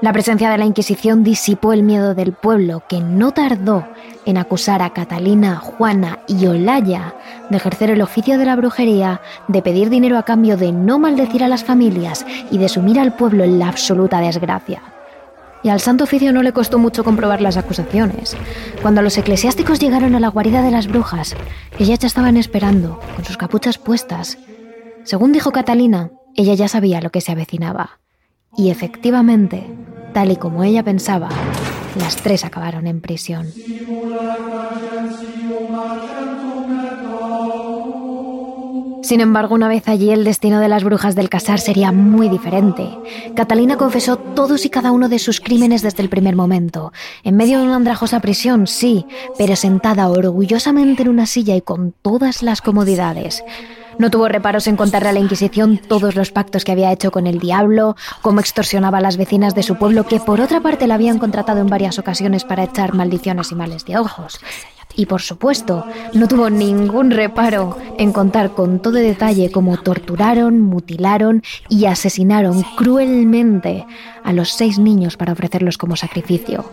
La 0.00 0.12
presencia 0.12 0.50
de 0.50 0.58
la 0.58 0.64
Inquisición 0.64 1.22
disipó 1.22 1.72
el 1.72 1.84
miedo 1.84 2.16
del 2.16 2.32
pueblo, 2.32 2.82
que 2.88 2.98
no 2.98 3.30
tardó 3.30 3.86
en 4.26 4.38
acusar 4.38 4.82
a 4.82 4.90
Catalina, 4.90 5.54
Juana 5.54 6.18
y 6.26 6.46
Olaya 6.46 7.14
de 7.48 7.58
ejercer 7.58 7.90
el 7.90 8.02
oficio 8.02 8.36
de 8.36 8.46
la 8.46 8.56
brujería, 8.56 9.20
de 9.46 9.62
pedir 9.62 9.90
dinero 9.90 10.18
a 10.18 10.24
cambio 10.24 10.56
de 10.56 10.72
no 10.72 10.98
maldecir 10.98 11.44
a 11.44 11.48
las 11.48 11.62
familias 11.62 12.26
y 12.50 12.58
de 12.58 12.68
sumir 12.68 12.98
al 12.98 13.14
pueblo 13.14 13.44
en 13.44 13.60
la 13.60 13.68
absoluta 13.68 14.18
desgracia 14.18 14.82
y 15.64 15.70
al 15.70 15.80
Santo 15.80 16.04
Oficio 16.04 16.32
no 16.32 16.42
le 16.42 16.52
costó 16.52 16.78
mucho 16.78 17.02
comprobar 17.02 17.40
las 17.40 17.56
acusaciones. 17.56 18.36
Cuando 18.82 19.00
los 19.00 19.16
eclesiásticos 19.16 19.80
llegaron 19.80 20.14
a 20.14 20.20
la 20.20 20.28
guarida 20.28 20.62
de 20.62 20.70
las 20.70 20.86
brujas, 20.86 21.34
ellas 21.78 21.98
ya 21.98 22.06
estaban 22.06 22.36
esperando, 22.36 23.00
con 23.16 23.24
sus 23.24 23.38
capuchas 23.38 23.78
puestas. 23.78 24.38
Según 25.04 25.32
dijo 25.32 25.52
Catalina, 25.52 26.10
ella 26.36 26.54
ya 26.54 26.68
sabía 26.68 27.00
lo 27.00 27.10
que 27.10 27.22
se 27.22 27.32
avecinaba. 27.32 27.98
Y 28.56 28.70
efectivamente, 28.70 29.66
tal 30.12 30.30
y 30.30 30.36
como 30.36 30.64
ella 30.64 30.82
pensaba, 30.82 31.30
las 31.98 32.16
tres 32.16 32.44
acabaron 32.44 32.86
en 32.86 33.00
prisión. 33.00 33.46
Sin 39.04 39.20
embargo, 39.20 39.54
una 39.54 39.68
vez 39.68 39.86
allí 39.86 40.12
el 40.12 40.24
destino 40.24 40.60
de 40.60 40.68
las 40.68 40.82
brujas 40.82 41.14
del 41.14 41.28
casar 41.28 41.60
sería 41.60 41.92
muy 41.92 42.30
diferente. 42.30 42.88
Catalina 43.36 43.76
confesó 43.76 44.16
todos 44.16 44.64
y 44.64 44.70
cada 44.70 44.92
uno 44.92 45.10
de 45.10 45.18
sus 45.18 45.42
crímenes 45.42 45.82
desde 45.82 46.02
el 46.02 46.08
primer 46.08 46.36
momento. 46.36 46.90
En 47.22 47.36
medio 47.36 47.58
de 47.58 47.66
una 47.66 47.76
andrajosa 47.76 48.20
prisión, 48.20 48.66
sí, 48.66 49.04
pero 49.36 49.56
sentada 49.56 50.08
orgullosamente 50.08 51.02
en 51.02 51.10
una 51.10 51.26
silla 51.26 51.54
y 51.54 51.60
con 51.60 51.92
todas 52.00 52.42
las 52.42 52.62
comodidades. 52.62 53.44
No 53.98 54.10
tuvo 54.10 54.28
reparos 54.28 54.66
en 54.66 54.76
contarle 54.76 55.08
a 55.08 55.12
la 55.12 55.20
Inquisición 55.20 55.78
todos 55.78 56.16
los 56.16 56.30
pactos 56.30 56.64
que 56.64 56.72
había 56.72 56.92
hecho 56.92 57.10
con 57.10 57.26
el 57.26 57.38
diablo, 57.38 57.96
cómo 58.22 58.40
extorsionaba 58.40 58.98
a 58.98 59.00
las 59.00 59.16
vecinas 59.16 59.54
de 59.54 59.62
su 59.62 59.76
pueblo, 59.76 60.04
que 60.04 60.20
por 60.20 60.40
otra 60.40 60.60
parte 60.60 60.86
la 60.86 60.94
habían 60.94 61.18
contratado 61.18 61.60
en 61.60 61.68
varias 61.68 61.98
ocasiones 61.98 62.44
para 62.44 62.64
echar 62.64 62.94
maldiciones 62.94 63.52
y 63.52 63.54
males 63.54 63.84
de 63.84 63.98
ojos. 63.98 64.40
Y 64.96 65.06
por 65.06 65.22
supuesto, 65.22 65.84
no 66.12 66.28
tuvo 66.28 66.50
ningún 66.50 67.10
reparo 67.10 67.76
en 67.98 68.12
contar 68.12 68.50
con 68.50 68.80
todo 68.80 68.94
detalle 68.94 69.50
cómo 69.50 69.76
torturaron, 69.76 70.60
mutilaron 70.60 71.42
y 71.68 71.86
asesinaron 71.86 72.62
cruelmente 72.76 73.86
a 74.22 74.32
los 74.32 74.52
seis 74.52 74.78
niños 74.78 75.16
para 75.16 75.32
ofrecerlos 75.32 75.78
como 75.78 75.96
sacrificio. 75.96 76.64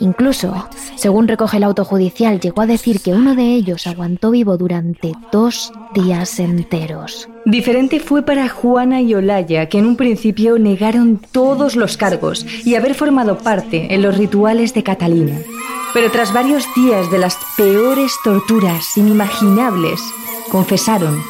Incluso, 0.00 0.68
según 0.96 1.28
recoge 1.28 1.58
el 1.58 1.64
auto 1.64 1.84
judicial, 1.84 2.40
llegó 2.40 2.62
a 2.62 2.66
decir 2.66 3.00
que 3.00 3.12
uno 3.12 3.34
de 3.34 3.54
ellos 3.54 3.86
aguantó 3.86 4.32
vivo 4.32 4.56
durante 4.56 5.12
dos 5.30 5.72
días 5.94 6.38
enteros. 6.40 7.28
Diferente 7.44 8.00
fue 8.00 8.22
para 8.22 8.48
Juana 8.48 9.00
y 9.00 9.14
Olaya, 9.14 9.68
que 9.68 9.78
en 9.78 9.86
un 9.86 9.96
principio 9.96 10.58
negaron 10.58 11.20
todos 11.30 11.76
los 11.76 11.96
cargos 11.96 12.44
y 12.64 12.74
haber 12.74 12.94
formado 12.94 13.38
parte 13.38 13.94
en 13.94 14.02
los 14.02 14.18
rituales 14.18 14.74
de 14.74 14.82
Catalina. 14.82 15.38
Pero 15.92 16.10
tras 16.10 16.32
varios 16.32 16.64
días 16.74 17.10
de 17.12 17.18
las 17.18 17.38
peores 17.56 18.12
torturas 18.24 18.96
inimaginables, 18.96 20.00
confesaron. 20.50 21.22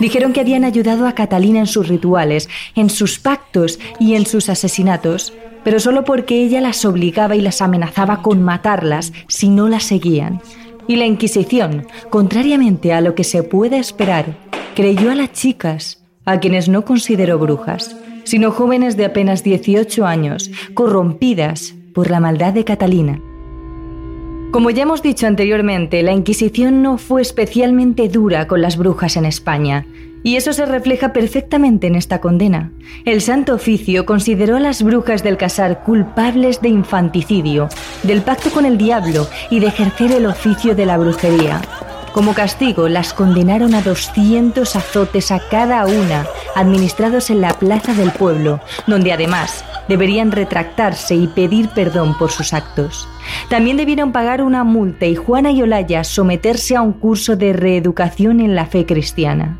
Dijeron 0.00 0.32
que 0.32 0.40
habían 0.40 0.64
ayudado 0.64 1.06
a 1.06 1.14
Catalina 1.14 1.60
en 1.60 1.66
sus 1.66 1.88
rituales, 1.88 2.48
en 2.74 2.90
sus 2.90 3.18
pactos 3.18 3.78
y 3.98 4.14
en 4.14 4.26
sus 4.26 4.48
asesinatos, 4.48 5.32
pero 5.68 5.80
solo 5.80 6.02
porque 6.02 6.42
ella 6.42 6.62
las 6.62 6.86
obligaba 6.86 7.36
y 7.36 7.42
las 7.42 7.60
amenazaba 7.60 8.22
con 8.22 8.42
matarlas 8.42 9.12
si 9.26 9.50
no 9.50 9.68
las 9.68 9.82
seguían. 9.82 10.40
Y 10.86 10.96
la 10.96 11.04
Inquisición, 11.04 11.86
contrariamente 12.08 12.94
a 12.94 13.02
lo 13.02 13.14
que 13.14 13.22
se 13.22 13.42
puede 13.42 13.78
esperar, 13.78 14.34
creyó 14.74 15.10
a 15.10 15.14
las 15.14 15.34
chicas, 15.34 16.02
a 16.24 16.40
quienes 16.40 16.70
no 16.70 16.86
consideró 16.86 17.38
brujas, 17.38 17.94
sino 18.24 18.50
jóvenes 18.50 18.96
de 18.96 19.04
apenas 19.04 19.44
18 19.44 20.06
años, 20.06 20.50
corrompidas 20.72 21.74
por 21.92 22.10
la 22.10 22.18
maldad 22.18 22.54
de 22.54 22.64
Catalina. 22.64 23.20
Como 24.50 24.70
ya 24.70 24.84
hemos 24.84 25.02
dicho 25.02 25.26
anteriormente, 25.26 26.02
la 26.02 26.12
Inquisición 26.12 26.80
no 26.80 26.96
fue 26.96 27.20
especialmente 27.20 28.08
dura 28.08 28.46
con 28.46 28.62
las 28.62 28.78
brujas 28.78 29.18
en 29.18 29.26
España, 29.26 29.84
y 30.22 30.36
eso 30.36 30.52
se 30.52 30.66
refleja 30.66 31.12
perfectamente 31.12 31.86
en 31.86 31.94
esta 31.94 32.20
condena. 32.20 32.72
El 33.04 33.20
Santo 33.20 33.54
Oficio 33.54 34.06
consideró 34.06 34.56
a 34.56 34.60
las 34.60 34.82
brujas 34.82 35.22
del 35.22 35.36
Casar 35.36 35.82
culpables 35.82 36.60
de 36.60 36.68
infanticidio, 36.68 37.68
del 38.02 38.22
pacto 38.22 38.50
con 38.50 38.66
el 38.66 38.78
diablo 38.78 39.28
y 39.50 39.60
de 39.60 39.68
ejercer 39.68 40.12
el 40.12 40.26
oficio 40.26 40.74
de 40.74 40.86
la 40.86 40.98
brujería. 40.98 41.60
Como 42.12 42.34
castigo, 42.34 42.88
las 42.88 43.12
condenaron 43.12 43.74
a 43.74 43.82
200 43.82 44.74
azotes 44.74 45.30
a 45.30 45.40
cada 45.50 45.86
una, 45.86 46.26
administrados 46.56 47.30
en 47.30 47.40
la 47.40 47.54
plaza 47.54 47.94
del 47.94 48.10
pueblo, 48.10 48.60
donde 48.86 49.12
además 49.12 49.64
deberían 49.88 50.32
retractarse 50.32 51.14
y 51.14 51.26
pedir 51.28 51.68
perdón 51.68 52.16
por 52.18 52.30
sus 52.30 52.52
actos. 52.52 53.08
También 53.48 53.76
debieron 53.76 54.12
pagar 54.12 54.42
una 54.42 54.64
multa 54.64 55.06
y 55.06 55.14
Juana 55.14 55.50
y 55.52 55.62
Olaya 55.62 56.02
someterse 56.02 56.76
a 56.76 56.82
un 56.82 56.92
curso 56.92 57.36
de 57.36 57.52
reeducación 57.52 58.40
en 58.40 58.54
la 58.54 58.66
fe 58.66 58.86
cristiana. 58.86 59.58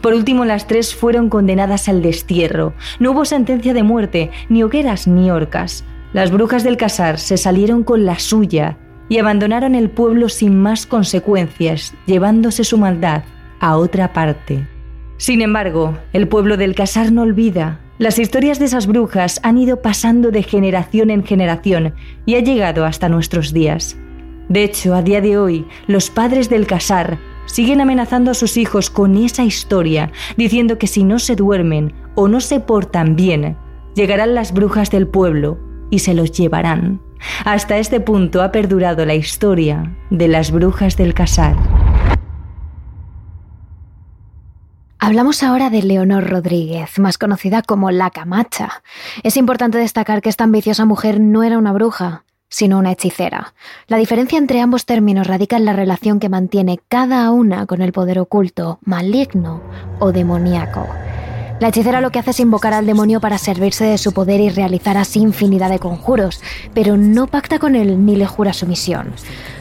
Por 0.00 0.14
último, 0.14 0.44
las 0.44 0.66
tres 0.66 0.94
fueron 0.94 1.28
condenadas 1.28 1.88
al 1.88 2.02
destierro. 2.02 2.74
No 2.98 3.12
hubo 3.12 3.24
sentencia 3.24 3.74
de 3.74 3.82
muerte, 3.82 4.30
ni 4.48 4.62
hogueras 4.62 5.06
ni 5.06 5.30
horcas. 5.30 5.84
Las 6.12 6.30
brujas 6.30 6.64
del 6.64 6.76
casar 6.76 7.18
se 7.18 7.36
salieron 7.36 7.84
con 7.84 8.06
la 8.06 8.18
suya 8.18 8.78
y 9.08 9.18
abandonaron 9.18 9.74
el 9.74 9.90
pueblo 9.90 10.28
sin 10.28 10.58
más 10.60 10.86
consecuencias, 10.86 11.94
llevándose 12.06 12.64
su 12.64 12.78
maldad 12.78 13.22
a 13.60 13.76
otra 13.76 14.12
parte. 14.12 14.66
Sin 15.16 15.42
embargo, 15.42 15.98
el 16.12 16.28
pueblo 16.28 16.56
del 16.56 16.74
casar 16.74 17.10
no 17.10 17.22
olvida. 17.22 17.80
Las 17.98 18.18
historias 18.18 18.58
de 18.60 18.66
esas 18.66 18.86
brujas 18.86 19.40
han 19.42 19.58
ido 19.58 19.82
pasando 19.82 20.30
de 20.30 20.44
generación 20.44 21.10
en 21.10 21.24
generación 21.24 21.94
y 22.24 22.36
ha 22.36 22.40
llegado 22.40 22.84
hasta 22.84 23.08
nuestros 23.08 23.52
días. 23.52 23.96
De 24.48 24.62
hecho, 24.62 24.94
a 24.94 25.02
día 25.02 25.20
de 25.20 25.36
hoy, 25.36 25.66
los 25.88 26.08
padres 26.08 26.48
del 26.48 26.66
casar 26.66 27.18
siguen 27.48 27.80
amenazando 27.80 28.30
a 28.30 28.34
sus 28.34 28.56
hijos 28.56 28.90
con 28.90 29.16
esa 29.16 29.42
historia, 29.42 30.12
diciendo 30.36 30.78
que 30.78 30.86
si 30.86 31.02
no 31.02 31.18
se 31.18 31.34
duermen 31.34 31.92
o 32.14 32.28
no 32.28 32.40
se 32.40 32.60
portan 32.60 33.16
bien, 33.16 33.56
llegarán 33.96 34.34
las 34.36 34.52
brujas 34.52 34.90
del 34.92 35.08
pueblo 35.08 35.58
y 35.90 35.98
se 35.98 36.14
los 36.14 36.30
llevarán. 36.30 37.00
Hasta 37.44 37.78
este 37.78 37.98
punto 37.98 38.42
ha 38.42 38.52
perdurado 38.52 39.04
la 39.04 39.14
historia 39.14 39.96
de 40.10 40.28
las 40.28 40.52
brujas 40.52 40.96
del 40.96 41.14
casar. 41.14 41.56
Hablamos 45.00 45.42
ahora 45.42 45.70
de 45.70 45.82
Leonor 45.82 46.28
Rodríguez, 46.28 46.98
más 46.98 47.18
conocida 47.18 47.62
como 47.62 47.90
La 47.90 48.10
Camacha. 48.10 48.82
Es 49.22 49.36
importante 49.36 49.78
destacar 49.78 50.20
que 50.20 50.28
esta 50.28 50.44
ambiciosa 50.44 50.84
mujer 50.84 51.20
no 51.20 51.44
era 51.44 51.56
una 51.56 51.72
bruja, 51.72 52.24
sino 52.48 52.78
una 52.78 52.92
hechicera. 52.92 53.54
La 53.86 53.96
diferencia 53.96 54.38
entre 54.38 54.60
ambos 54.60 54.86
términos 54.86 55.26
radica 55.26 55.56
en 55.56 55.64
la 55.64 55.72
relación 55.72 56.20
que 56.20 56.28
mantiene 56.28 56.80
cada 56.88 57.30
una 57.30 57.66
con 57.66 57.82
el 57.82 57.92
poder 57.92 58.18
oculto, 58.18 58.78
maligno 58.84 59.60
o 59.98 60.12
demoníaco. 60.12 60.86
La 61.60 61.68
hechicera 61.68 62.00
lo 62.00 62.10
que 62.10 62.20
hace 62.20 62.30
es 62.30 62.38
invocar 62.38 62.72
al 62.72 62.86
demonio 62.86 63.20
para 63.20 63.36
servirse 63.36 63.84
de 63.84 63.98
su 63.98 64.12
poder 64.12 64.40
y 64.40 64.48
realizar 64.48 64.96
así 64.96 65.18
infinidad 65.18 65.70
de 65.70 65.80
conjuros, 65.80 66.40
pero 66.72 66.96
no 66.96 67.26
pacta 67.26 67.58
con 67.58 67.74
él 67.74 68.06
ni 68.06 68.14
le 68.14 68.26
jura 68.26 68.52
sumisión. 68.52 69.12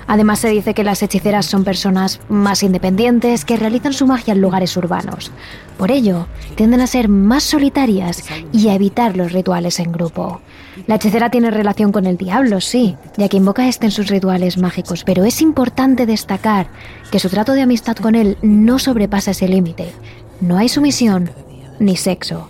Además 0.06 0.38
se 0.38 0.50
dice 0.50 0.76
que 0.76 0.84
las 0.84 1.02
hechiceras 1.02 1.47
son 1.47 1.63
personas 1.63 2.19
más 2.30 2.62
independientes 2.62 3.45
que 3.45 3.58
realizan 3.58 3.93
su 3.93 4.06
magia 4.06 4.34
en 4.34 4.41
lugares 4.41 4.78
urbanos. 4.78 5.32
Por 5.80 5.89
ello, 5.89 6.28
tienden 6.54 6.82
a 6.82 6.88
ser 6.88 7.10
más 7.10 7.43
solitarias 7.43 8.23
y 8.54 8.69
a 8.69 8.76
evitar 8.76 9.17
los 9.17 9.32
rituales 9.32 9.80
en 9.80 9.91
grupo. 9.91 10.39
La 10.86 10.96
hechicera 10.96 11.30
tiene 11.30 11.52
relación 11.52 11.92
con 11.92 12.06
el 12.06 12.18
diablo, 12.18 12.62
sí, 12.62 12.96
ya 13.18 13.28
que 13.28 13.38
invoca 13.38 13.63
a 13.63 13.68
este 13.68 13.88
en 13.88 13.92
sus 13.92 14.08
rituales 14.08 14.58
mágicos, 14.58 15.04
pero 15.04 15.26
es 15.26 15.42
importante 15.42 16.06
destacar 16.06 16.68
que 17.12 17.20
su 17.20 17.30
trato 17.30 17.54
de 17.54 17.63
amistad 17.63 17.96
con 17.98 18.16
él 18.16 18.38
no 18.42 18.78
sobrepasa 18.78 19.32
ese 19.32 19.48
límite. 19.48 19.92
No 20.40 20.58
hay 20.58 20.70
sumisión 20.70 21.32
ni 21.80 21.98
sexo. 21.98 22.50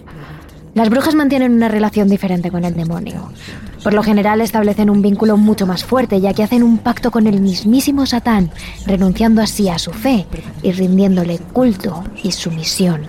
Las 0.74 0.90
brujas 0.90 1.16
mantienen 1.16 1.54
una 1.54 1.70
relación 1.70 2.08
diferente 2.08 2.52
con 2.52 2.64
el 2.64 2.76
demonio. 2.76 3.32
Por 3.84 3.94
lo 3.94 4.04
general 4.04 4.42
establecen 4.42 4.90
un 4.90 5.02
vínculo 5.02 5.38
mucho 5.38 5.66
más 5.66 5.84
fuerte, 5.84 6.22
ya 6.22 6.34
que 6.34 6.44
hacen 6.44 6.62
un 6.62 6.78
pacto 6.78 7.10
con 7.10 7.26
el 7.26 7.42
mismísimo 7.42 8.06
Satán, 8.06 8.52
renunciando 8.86 9.42
así 9.42 9.70
a 9.70 9.80
su 9.80 9.92
fe 9.92 10.28
y 10.62 10.72
rindiéndole 10.74 11.40
culto 11.40 12.04
y 12.22 12.32
sumisión. 12.32 13.08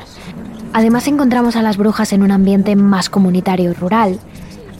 Además 0.72 1.06
encontramos 1.08 1.56
a 1.56 1.62
las 1.62 1.76
brujas 1.76 2.12
en 2.12 2.22
un 2.22 2.30
ambiente 2.30 2.76
más 2.76 3.10
comunitario 3.10 3.70
y 3.70 3.74
rural. 3.74 4.18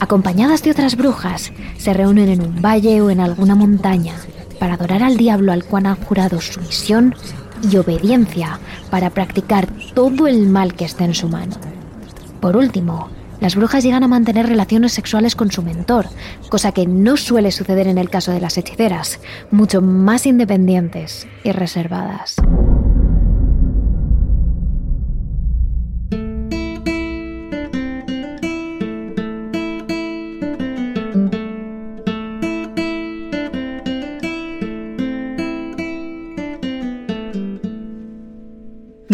Acompañadas 0.00 0.62
de 0.62 0.70
otras 0.70 0.96
brujas, 0.96 1.52
se 1.76 1.92
reúnen 1.92 2.28
en 2.28 2.40
un 2.40 2.62
valle 2.62 3.00
o 3.00 3.11
en 3.11 3.20
alguna 3.20 3.56
montaña 3.56 4.14
para 4.61 4.74
adorar 4.74 5.02
al 5.02 5.16
diablo 5.16 5.52
al 5.52 5.64
cual 5.64 5.87
han 5.87 5.96
jurado 5.96 6.40
sumisión 6.40 7.14
y 7.68 7.76
obediencia 7.76 8.61
para 8.90 9.11
practicar 9.11 9.66
todo 9.94 10.28
el 10.28 10.48
mal 10.48 10.74
que 10.74 10.84
esté 10.84 11.04
en 11.04 11.14
su 11.14 11.28
mano. 11.28 11.56
Por 12.40 12.56
último, 12.56 13.08
las 13.40 13.56
brujas 13.56 13.82
llegan 13.82 14.04
a 14.04 14.08
mantener 14.08 14.46
relaciones 14.46 14.92
sexuales 14.92 15.34
con 15.34 15.50
su 15.50 15.62
mentor, 15.62 16.06
cosa 16.48 16.72
que 16.72 16.87
no 16.87 17.16
suele 17.16 17.50
suceder 17.50 17.88
en 17.88 17.98
el 17.98 18.11
caso 18.11 18.30
de 18.32 18.40
las 18.40 18.56
hechiceras, 18.56 19.20
mucho 19.50 19.82
más 19.82 20.26
independientes 20.26 21.26
y 21.42 21.52
reservadas. 21.52 22.37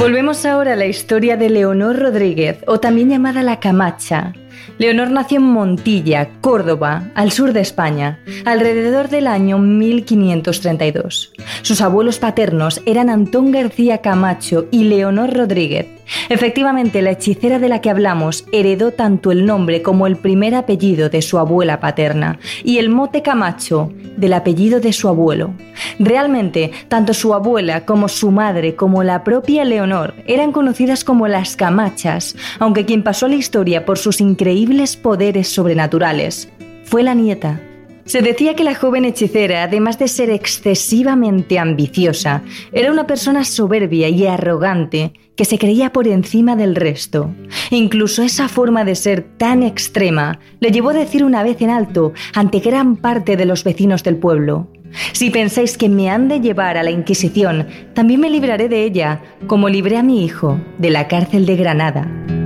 Volvemos 0.05 0.45
ahora 0.45 0.75
a 0.75 0.77
la 0.77 0.85
historia 0.85 1.39
de 1.39 1.49
Leonor 1.49 1.99
Rodríguez, 1.99 2.59
o 2.67 2.79
también 2.79 3.09
llamada 3.09 3.43
la 3.43 3.59
Camacha. 3.59 4.35
Leonor 4.77 5.11
nació 5.11 5.39
en 5.39 5.45
Montilla, 5.45 6.29
Córdoba, 6.43 7.11
al 7.15 7.33
sur 7.33 7.55
de 7.55 7.63
España, 7.63 8.19
alrededor 8.45 9.09
del 9.09 9.27
año 9.27 9.57
1532. 9.57 11.33
Sus 11.63 11.81
abuelos 11.81 12.19
paternos 12.19 12.83
eran 12.85 13.09
Antón 13.09 13.51
García 13.51 14.03
Camacho 14.03 14.67
y 14.71 14.85
Leonor 14.85 15.33
Rodríguez. 15.33 15.87
Efectivamente, 16.29 17.03
la 17.03 17.13
hechicera 17.13 17.59
de 17.59 17.69
la 17.69 17.81
que 17.81 17.91
hablamos 17.91 18.47
heredó 18.53 18.93
tanto 18.93 19.33
el 19.33 19.47
nombre 19.47 19.83
como 19.83 20.07
el 20.07 20.17
primer 20.17 20.55
apellido 20.55 21.09
de 21.09 21.23
su 21.23 21.39
abuela 21.39 21.81
paterna 21.81 22.39
y 22.63 22.79
el 22.79 22.89
mote 22.89 23.23
Camacho 23.23 23.93
del 24.17 24.33
apellido 24.33 24.81
de 24.81 24.93
su 24.93 25.09
abuelo. 25.09 25.55
Realmente, 25.99 26.73
tanto 26.89 27.15
su 27.15 27.35
abuela 27.35 27.85
como 27.85 28.09
su 28.09 28.31
madre 28.31 28.75
como 28.75 29.03
la 29.03 29.25
propia 29.25 29.65
Leonor 29.65 30.15
eran 30.27 30.53
conocidas 30.53 31.05
como 31.05 31.29
las 31.29 31.57
Camachas, 31.57 32.37
aunque 32.59 32.85
quien 32.85 33.03
pasó 33.03 33.29
la 33.29 33.37
historia 33.37 33.85
por 33.85 33.99
sus 33.99 34.21
increíbles 34.21 34.97
poderes 34.97 35.49
sobrenaturales 35.49 36.49
fue 36.85 37.03
la 37.03 37.15
nieta 37.15 37.61
se 38.05 38.23
decía 38.23 38.55
que 38.55 38.65
la 38.65 38.75
joven 38.75 39.05
hechicera, 39.05 39.65
además 39.65 39.99
de 39.99 40.09
ser 40.09 40.31
excesivamente 40.31 41.59
ambiciosa, 41.59 42.43
era 42.73 42.93
una 42.93 43.07
persona 43.07 43.45
soberbia 43.45 44.09
y 44.09 44.27
arrogante 44.27 45.13
que 45.37 45.45
se 45.45 45.59
creía 45.59 45.93
por 45.93 46.07
encima 46.07 46.55
del 46.57 46.77
resto. 46.77 47.35
Incluso 47.71 48.23
esa 48.23 48.49
forma 48.49 48.85
de 48.85 48.95
ser 48.95 49.23
tan 49.23 49.63
extrema 49.63 50.39
le 50.61 50.71
llevó 50.71 50.91
a 50.91 50.95
decir 50.95 51.25
una 51.25 51.43
vez 51.43 51.61
en 51.61 51.71
alto 51.71 52.13
ante 52.35 52.61
gran 52.61 52.97
parte 52.97 53.37
de 53.37 53.47
los 53.47 53.65
vecinos 53.65 54.03
del 54.03 54.17
pueblo, 54.17 54.69
si 55.13 55.31
pensáis 55.31 55.77
que 55.77 55.89
me 55.89 56.11
han 56.11 56.29
de 56.29 56.41
llevar 56.41 56.77
a 56.77 56.83
la 56.83 56.91
Inquisición, 56.91 57.67
también 57.95 58.21
me 58.21 58.31
libraré 58.31 58.69
de 58.69 58.85
ella, 58.85 59.21
como 59.47 59.69
libré 59.69 59.97
a 59.97 60.03
mi 60.03 60.25
hijo 60.25 60.61
de 60.79 60.91
la 60.91 61.09
cárcel 61.09 61.47
de 61.47 61.57
Granada. 61.57 62.44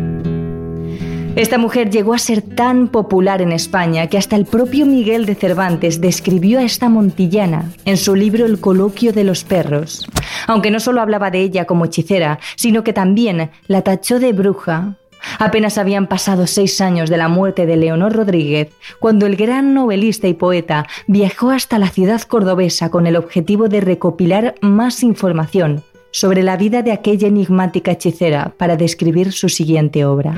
Esta 1.36 1.56
mujer 1.56 1.90
llegó 1.90 2.14
a 2.14 2.18
ser 2.18 2.42
tan 2.42 2.88
popular 2.88 3.42
en 3.42 3.52
España 3.52 4.08
que 4.08 4.18
hasta 4.18 4.36
el 4.36 4.44
propio 4.44 4.86
Miguel 4.86 5.24
de 5.24 5.34
Cervantes 5.34 6.00
describió 6.00 6.58
a 6.58 6.64
esta 6.64 6.88
montillana 6.88 7.70
en 7.84 7.96
su 7.96 8.14
libro 8.14 8.44
El 8.44 8.60
coloquio 8.60 9.12
de 9.12 9.24
los 9.24 9.44
perros, 9.44 10.08
aunque 10.46 10.70
no 10.70 10.80
solo 10.80 11.00
hablaba 11.00 11.30
de 11.30 11.40
ella 11.40 11.64
como 11.64 11.84
hechicera, 11.84 12.40
sino 12.56 12.82
que 12.82 12.92
también 12.92 13.50
la 13.66 13.82
tachó 13.82 14.18
de 14.18 14.32
bruja. 14.32 14.96
Apenas 15.38 15.78
habían 15.78 16.06
pasado 16.06 16.46
seis 16.46 16.80
años 16.80 17.10
de 17.10 17.16
la 17.16 17.28
muerte 17.28 17.66
de 17.66 17.76
Leonor 17.76 18.14
Rodríguez 18.14 18.70
cuando 18.98 19.26
el 19.26 19.36
gran 19.36 19.74
novelista 19.74 20.28
y 20.28 20.34
poeta 20.34 20.86
viajó 21.06 21.50
hasta 21.50 21.78
la 21.78 21.88
ciudad 21.88 22.22
cordobesa 22.22 22.90
con 22.90 23.06
el 23.06 23.16
objetivo 23.16 23.68
de 23.68 23.80
recopilar 23.80 24.54
más 24.60 25.02
información 25.02 25.84
sobre 26.10 26.42
la 26.42 26.56
vida 26.56 26.82
de 26.82 26.92
aquella 26.92 27.28
enigmática 27.28 27.92
hechicera 27.92 28.54
para 28.56 28.76
describir 28.76 29.32
su 29.32 29.48
siguiente 29.48 30.04
obra. 30.04 30.34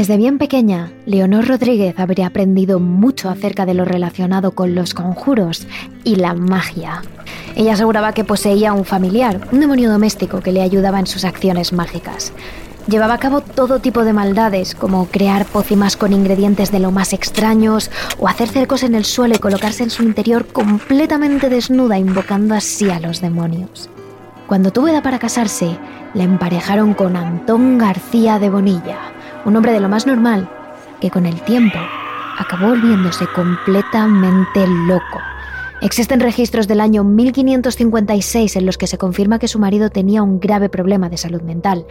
Desde 0.00 0.16
bien 0.16 0.38
pequeña, 0.38 0.90
Leonor 1.04 1.46
Rodríguez 1.46 1.98
habría 1.98 2.28
aprendido 2.28 2.80
mucho 2.80 3.28
acerca 3.28 3.66
de 3.66 3.74
lo 3.74 3.84
relacionado 3.84 4.52
con 4.52 4.74
los 4.74 4.94
conjuros 4.94 5.66
y 6.04 6.16
la 6.16 6.32
magia. 6.32 7.02
Ella 7.54 7.74
aseguraba 7.74 8.14
que 8.14 8.24
poseía 8.24 8.72
un 8.72 8.86
familiar, 8.86 9.46
un 9.52 9.60
demonio 9.60 9.90
doméstico 9.90 10.40
que 10.40 10.52
le 10.52 10.62
ayudaba 10.62 11.00
en 11.00 11.06
sus 11.06 11.26
acciones 11.26 11.74
mágicas. 11.74 12.32
Llevaba 12.88 13.12
a 13.12 13.18
cabo 13.18 13.42
todo 13.42 13.80
tipo 13.80 14.02
de 14.02 14.14
maldades, 14.14 14.74
como 14.74 15.04
crear 15.04 15.44
pócimas 15.44 15.98
con 15.98 16.14
ingredientes 16.14 16.72
de 16.72 16.80
lo 16.80 16.92
más 16.92 17.12
extraños 17.12 17.90
o 18.18 18.26
hacer 18.26 18.48
cercos 18.48 18.82
en 18.84 18.94
el 18.94 19.04
suelo 19.04 19.34
y 19.34 19.38
colocarse 19.38 19.82
en 19.82 19.90
su 19.90 20.02
interior 20.02 20.46
completamente 20.46 21.50
desnuda, 21.50 21.98
invocando 21.98 22.54
así 22.54 22.88
a 22.88 23.00
los 23.00 23.20
demonios. 23.20 23.90
Cuando 24.46 24.72
tuvo 24.72 24.88
edad 24.88 25.02
para 25.02 25.18
casarse, 25.18 25.76
la 26.14 26.24
emparejaron 26.24 26.94
con 26.94 27.16
Antón 27.16 27.76
García 27.76 28.38
de 28.38 28.48
Bonilla, 28.48 28.98
un 29.44 29.56
hombre 29.56 29.72
de 29.72 29.80
lo 29.80 29.88
más 29.88 30.06
normal, 30.06 30.48
que 31.00 31.10
con 31.10 31.26
el 31.26 31.40
tiempo 31.42 31.78
acabó 32.38 32.68
volviéndose 32.68 33.26
completamente 33.34 34.66
loco. 34.66 35.20
Existen 35.82 36.20
registros 36.20 36.68
del 36.68 36.80
año 36.80 37.04
1556 37.04 38.56
en 38.56 38.66
los 38.66 38.76
que 38.76 38.86
se 38.86 38.98
confirma 38.98 39.38
que 39.38 39.48
su 39.48 39.58
marido 39.58 39.90
tenía 39.90 40.22
un 40.22 40.40
grave 40.40 40.68
problema 40.68 41.08
de 41.08 41.16
salud 41.16 41.42
mental. 41.42 41.86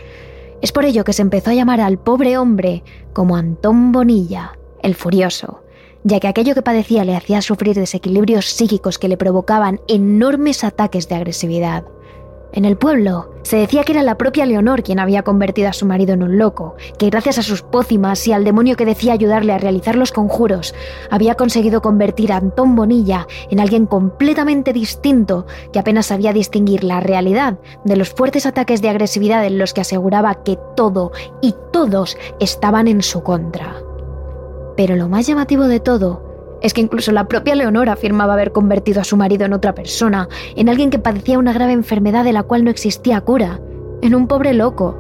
Es 0.62 0.72
por 0.72 0.86
ello 0.86 1.04
que 1.04 1.14
se 1.14 1.22
empezó 1.22 1.52
a 1.52 1.56
llamar 1.56 1.82
al 1.82 1.98
pobre 1.98 2.38
hombre 2.38 2.84
como 3.14 3.36
Antón 3.36 3.92
Bonilla, 3.92 4.54
el 4.84 4.96
furioso, 4.96 5.64
ya 6.04 6.20
que 6.20 6.28
aquello 6.28 6.54
que 6.54 6.62
padecía 6.62 7.04
le 7.04 7.16
hacía 7.16 7.42
sufrir 7.42 7.76
desequilibrios 7.76 8.46
psíquicos 8.46 9.00
que 9.00 9.08
le 9.08 9.18
provocaban 9.18 9.82
enormes 9.88 10.64
ataques 10.64 11.08
de 11.10 11.16
agresividad. 11.16 11.86
En 12.52 12.66
el 12.66 12.78
pueblo 12.78 13.30
se 13.44 13.58
decía 13.58 13.84
que 13.84 13.92
era 13.92 14.02
la 14.02 14.18
propia 14.18 14.46
Leonor 14.46 14.82
quien 14.82 15.00
había 15.00 15.22
convertido 15.22 15.70
a 15.70 15.74
su 15.74 15.86
marido 15.86 16.14
en 16.14 16.24
un 16.24 16.38
loco, 16.40 16.76
que 16.98 17.10
gracias 17.10 17.38
a 17.38 17.44
sus 17.44 17.62
pócimas 17.62 18.28
y 18.28 18.34
al 18.34 18.44
demonio 18.44 18.76
que 18.76 18.86
decía 18.86 19.14
ayudarle 19.14 19.54
a 19.54 19.60
realizar 19.60 19.96
los 19.96 20.12
conjuros, 20.12 20.74
había 21.12 21.36
conseguido 21.36 21.82
convertir 21.82 22.32
a 22.32 22.38
Antón 22.38 22.76
Bonilla 22.76 23.28
en 23.52 23.60
alguien 23.60 23.86
completamente 23.86 24.74
distinto 24.74 25.46
que 25.72 25.80
apenas 25.80 26.08
sabía 26.08 26.34
distinguir 26.34 26.84
la 26.84 27.00
realidad 27.02 27.60
de 27.86 27.96
los 27.96 28.10
fuertes 28.10 28.48
ataques 28.48 28.82
de 28.82 28.90
agresividad 28.90 29.46
en 29.46 29.60
los 29.60 29.74
que 29.74 29.82
aseguraba 29.82 30.44
que 30.44 30.58
todo 30.76 31.12
y 31.42 31.54
todos 31.72 32.18
estaban 32.40 32.88
en 32.88 33.04
su 33.04 33.22
contra. 33.22 33.76
Pero 34.76 34.96
lo 34.96 35.08
más 35.08 35.28
llamativo 35.28 35.66
de 35.66 35.80
todo 35.80 36.29
es 36.62 36.74
que 36.74 36.82
incluso 36.82 37.12
la 37.12 37.28
propia 37.28 37.56
Leonor 37.56 37.89
afirmaba 37.89 38.34
haber 38.34 38.52
convertido 38.52 39.02
a 39.02 39.06
su 39.06 39.17
marido 39.17 39.45
en 39.45 39.54
otra 39.54 39.74
persona, 39.74 40.28
en 40.56 40.69
alguien 40.69 40.89
que 40.89 41.00
padecía 41.00 41.39
una 41.39 41.54
grave 41.54 41.74
enfermedad 41.74 42.24
de 42.24 42.34
la 42.34 42.43
cual 42.43 42.63
no 42.63 42.69
existía 42.69 43.22
cura, 43.22 43.60
en 44.02 44.15
un 44.15 44.28
pobre 44.28 44.54
loco. 44.54 44.98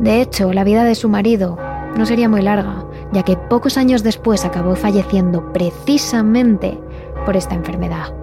De 0.00 0.20
hecho, 0.20 0.52
la 0.52 0.64
vida 0.64 0.84
de 0.84 0.94
su 0.94 1.08
marido 1.08 1.58
no 1.96 2.06
sería 2.06 2.28
muy 2.28 2.42
larga, 2.42 2.84
ya 3.12 3.22
que 3.22 3.36
pocos 3.36 3.76
años 3.76 4.02
después 4.02 4.44
acabó 4.44 4.76
falleciendo 4.76 5.52
precisamente 5.52 6.78
por 7.24 7.36
esta 7.36 7.54
enfermedad. 7.54 8.14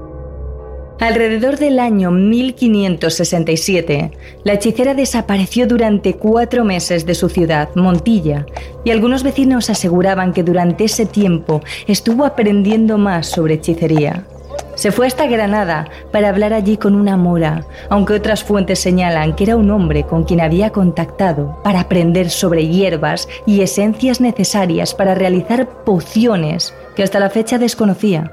Alrededor 1.00 1.58
del 1.58 1.80
año 1.80 2.10
1567, 2.10 4.12
la 4.44 4.54
hechicera 4.54 4.96
desapareció 4.96 5.68
durante 5.68 6.16
cuatro 6.16 6.66
meses 6.66 7.06
de 7.06 7.14
su 7.14 7.30
ciudad, 7.30 7.70
Montilla, 7.76 8.48
y 8.84 8.90
algunos 8.90 9.22
vecinos 9.22 9.70
aseguraban 9.70 10.34
que 10.34 10.42
durante 10.42 10.86
ese 10.86 11.06
tiempo 11.06 11.62
estuvo 11.86 12.26
aprendiendo 12.26 12.98
más 12.98 13.28
sobre 13.28 13.56
hechicería. 13.56 14.26
Se 14.74 14.92
fue 14.92 15.06
hasta 15.06 15.28
Granada 15.28 15.88
para 16.12 16.30
hablar 16.30 16.54
allí 16.54 16.78
con 16.78 16.96
una 16.96 17.16
mora, 17.16 17.64
aunque 17.90 18.14
otras 18.14 18.44
fuentes 18.44 18.80
señalan 18.80 19.36
que 19.36 19.44
era 19.44 19.56
un 19.56 19.70
hombre 19.70 20.04
con 20.04 20.24
quien 20.24 20.42
había 20.42 20.72
contactado 20.72 21.60
para 21.64 21.82
aprender 21.82 22.32
sobre 22.32 22.68
hierbas 22.68 23.30
y 23.46 23.62
esencias 23.62 24.20
necesarias 24.20 24.96
para 24.96 25.14
realizar 25.14 25.84
pociones 25.84 26.74
que 26.96 27.04
hasta 27.04 27.20
la 27.20 27.30
fecha 27.30 27.60
desconocía. 27.60 28.32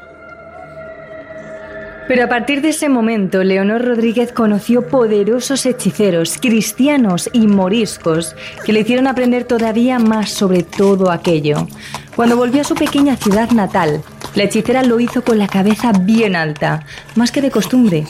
Pero 2.06 2.24
a 2.24 2.28
partir 2.28 2.60
de 2.60 2.68
ese 2.68 2.90
momento, 2.90 3.42
Leonor 3.42 3.82
Rodríguez 3.82 4.30
conoció 4.30 4.86
poderosos 4.88 5.64
hechiceros, 5.64 6.36
cristianos 6.38 7.30
y 7.32 7.46
moriscos, 7.46 8.36
que 8.66 8.74
le 8.74 8.80
hicieron 8.80 9.06
aprender 9.06 9.44
todavía 9.44 9.98
más 9.98 10.30
sobre 10.30 10.62
todo 10.62 11.10
aquello. 11.10 11.66
Cuando 12.14 12.36
volvió 12.36 12.60
a 12.60 12.64
su 12.64 12.74
pequeña 12.74 13.16
ciudad 13.16 13.50
natal, 13.52 14.02
la 14.34 14.42
hechicera 14.44 14.82
lo 14.82 15.00
hizo 15.00 15.24
con 15.24 15.38
la 15.38 15.48
cabeza 15.48 15.92
bien 15.92 16.36
alta, 16.36 16.84
más 17.14 17.32
que 17.32 17.40
de 17.40 17.50
costumbre, 17.50 18.06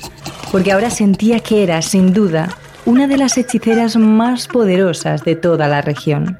porque 0.51 0.73
ahora 0.73 0.91
sentía 0.91 1.39
que 1.39 1.63
era, 1.63 1.81
sin 1.81 2.13
duda, 2.13 2.49
una 2.87 3.07
de 3.07 3.17
las 3.17 3.39
hechiceras 3.39 3.97
más 3.97 4.49
poderosas 4.49 5.23
de 5.23 5.37
toda 5.37 5.69
la 5.69 5.83
región. 5.83 6.37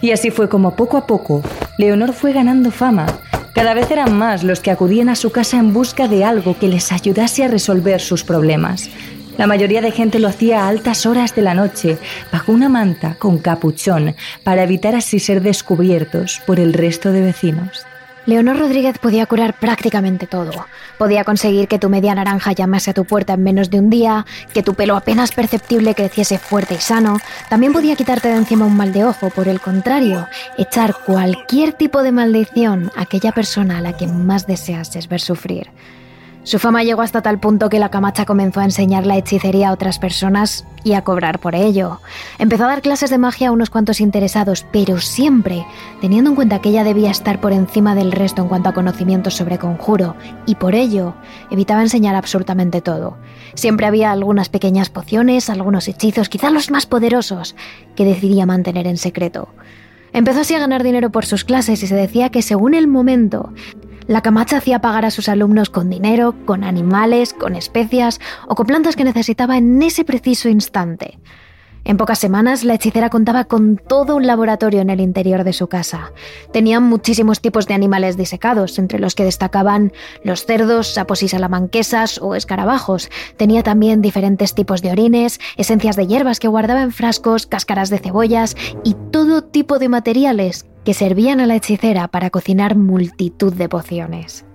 Y 0.00 0.12
así 0.12 0.30
fue 0.30 0.48
como 0.48 0.76
poco 0.76 0.96
a 0.96 1.06
poco 1.06 1.42
Leonor 1.78 2.12
fue 2.12 2.32
ganando 2.32 2.70
fama 2.70 3.06
cada 3.54 3.72
vez 3.72 3.90
eran 3.90 4.18
más 4.18 4.42
los 4.42 4.60
que 4.60 4.70
acudían 4.70 5.08
a 5.08 5.14
su 5.14 5.30
casa 5.30 5.58
en 5.58 5.72
busca 5.72 6.08
de 6.08 6.24
algo 6.24 6.58
que 6.58 6.68
les 6.68 6.90
ayudase 6.92 7.44
a 7.44 7.48
resolver 7.48 8.00
sus 8.00 8.24
problemas. 8.24 8.90
La 9.38 9.46
mayoría 9.46 9.80
de 9.80 9.92
gente 9.92 10.18
lo 10.18 10.28
hacía 10.28 10.64
a 10.64 10.68
altas 10.68 11.06
horas 11.06 11.34
de 11.34 11.42
la 11.42 11.54
noche, 11.54 11.98
bajo 12.32 12.52
una 12.52 12.68
manta 12.68 13.16
con 13.18 13.38
capuchón, 13.38 14.14
para 14.42 14.64
evitar 14.64 14.94
así 14.94 15.18
ser 15.18 15.40
descubiertos 15.40 16.42
por 16.46 16.60
el 16.60 16.72
resto 16.72 17.12
de 17.12 17.22
vecinos. 17.22 17.86
Leonor 18.26 18.58
Rodríguez 18.58 18.98
podía 18.98 19.26
curar 19.26 19.54
prácticamente 19.58 20.26
todo. 20.26 20.66
Podía 20.96 21.24
conseguir 21.24 21.68
que 21.68 21.78
tu 21.78 21.90
media 21.90 22.14
naranja 22.14 22.52
llamase 22.52 22.90
a 22.90 22.94
tu 22.94 23.04
puerta 23.04 23.34
en 23.34 23.42
menos 23.42 23.68
de 23.68 23.78
un 23.78 23.90
día, 23.90 24.24
que 24.54 24.62
tu 24.62 24.74
pelo 24.74 24.96
apenas 24.96 25.32
perceptible 25.32 25.94
creciese 25.94 26.38
fuerte 26.38 26.74
y 26.74 26.78
sano. 26.78 27.18
También 27.50 27.72
podía 27.72 27.96
quitarte 27.96 28.28
de 28.28 28.36
encima 28.36 28.64
un 28.64 28.76
mal 28.76 28.92
de 28.92 29.04
ojo, 29.04 29.28
por 29.28 29.48
el 29.48 29.60
contrario, 29.60 30.26
echar 30.56 30.94
cualquier 31.04 31.74
tipo 31.74 32.02
de 32.02 32.12
maldición 32.12 32.90
a 32.96 33.02
aquella 33.02 33.32
persona 33.32 33.78
a 33.78 33.80
la 33.82 33.94
que 33.94 34.06
más 34.06 34.46
deseases 34.46 35.08
ver 35.08 35.20
sufrir. 35.20 35.70
Su 36.44 36.58
fama 36.58 36.84
llegó 36.84 37.00
hasta 37.00 37.22
tal 37.22 37.40
punto 37.40 37.70
que 37.70 37.78
la 37.78 37.88
camacha 37.88 38.26
comenzó 38.26 38.60
a 38.60 38.64
enseñar 38.64 39.06
la 39.06 39.16
hechicería 39.16 39.70
a 39.70 39.72
otras 39.72 39.98
personas 39.98 40.66
y 40.84 40.92
a 40.92 41.00
cobrar 41.00 41.38
por 41.38 41.54
ello. 41.54 42.00
Empezó 42.38 42.64
a 42.64 42.68
dar 42.68 42.82
clases 42.82 43.08
de 43.08 43.16
magia 43.16 43.48
a 43.48 43.52
unos 43.52 43.70
cuantos 43.70 43.98
interesados, 44.02 44.66
pero 44.70 45.00
siempre 45.00 45.64
teniendo 46.02 46.28
en 46.28 46.36
cuenta 46.36 46.60
que 46.60 46.68
ella 46.68 46.84
debía 46.84 47.10
estar 47.10 47.40
por 47.40 47.54
encima 47.54 47.94
del 47.94 48.12
resto 48.12 48.42
en 48.42 48.48
cuanto 48.48 48.68
a 48.68 48.74
conocimientos 48.74 49.32
sobre 49.32 49.56
conjuro, 49.56 50.16
y 50.44 50.56
por 50.56 50.74
ello 50.74 51.14
evitaba 51.50 51.80
enseñar 51.80 52.14
absolutamente 52.14 52.82
todo. 52.82 53.16
Siempre 53.54 53.86
había 53.86 54.12
algunas 54.12 54.50
pequeñas 54.50 54.90
pociones, 54.90 55.48
algunos 55.48 55.88
hechizos, 55.88 56.28
quizá 56.28 56.50
los 56.50 56.70
más 56.70 56.84
poderosos, 56.84 57.56
que 57.96 58.04
decidía 58.04 58.44
mantener 58.44 58.86
en 58.86 58.98
secreto. 58.98 59.48
Empezó 60.12 60.42
así 60.42 60.54
a 60.54 60.58
ganar 60.58 60.82
dinero 60.82 61.08
por 61.08 61.24
sus 61.24 61.42
clases 61.42 61.82
y 61.82 61.86
se 61.86 61.94
decía 61.94 62.28
que 62.28 62.42
según 62.42 62.74
el 62.74 62.86
momento 62.86 63.54
la 64.06 64.20
camacha 64.20 64.58
hacía 64.58 64.80
pagar 64.80 65.04
a 65.04 65.10
sus 65.10 65.28
alumnos 65.28 65.70
con 65.70 65.88
dinero, 65.88 66.34
con 66.44 66.64
animales, 66.64 67.32
con 67.32 67.56
especias 67.56 68.20
o 68.46 68.54
con 68.54 68.66
plantas 68.66 68.96
que 68.96 69.04
necesitaba 69.04 69.56
en 69.56 69.82
ese 69.82 70.04
preciso 70.04 70.48
instante. 70.48 71.18
En 71.86 71.98
pocas 71.98 72.18
semanas, 72.18 72.64
la 72.64 72.74
hechicera 72.74 73.10
contaba 73.10 73.44
con 73.44 73.76
todo 73.76 74.16
un 74.16 74.26
laboratorio 74.26 74.80
en 74.80 74.88
el 74.88 75.00
interior 75.00 75.44
de 75.44 75.52
su 75.52 75.66
casa. 75.66 76.12
Tenían 76.50 76.82
muchísimos 76.82 77.42
tipos 77.42 77.66
de 77.66 77.74
animales 77.74 78.16
disecados, 78.16 78.78
entre 78.78 78.98
los 78.98 79.14
que 79.14 79.24
destacaban 79.24 79.92
los 80.22 80.46
cerdos, 80.46 80.94
sapos 80.94 81.22
y 81.22 81.28
salamanquesas 81.28 82.20
o 82.22 82.34
escarabajos. 82.34 83.10
Tenía 83.36 83.62
también 83.62 84.00
diferentes 84.00 84.54
tipos 84.54 84.80
de 84.80 84.92
orines, 84.92 85.40
esencias 85.58 85.96
de 85.96 86.06
hierbas 86.06 86.40
que 86.40 86.48
guardaba 86.48 86.82
en 86.82 86.92
frascos, 86.92 87.46
cáscaras 87.46 87.90
de 87.90 87.98
cebollas 87.98 88.56
y 88.82 88.94
todo 89.10 89.44
tipo 89.44 89.78
de 89.78 89.90
materiales 89.90 90.64
que 90.84 90.94
servían 90.94 91.40
a 91.40 91.46
la 91.46 91.56
hechicera 91.56 92.08
para 92.08 92.30
cocinar 92.30 92.76
multitud 92.76 93.52
de 93.52 93.68
pociones. 93.68 94.46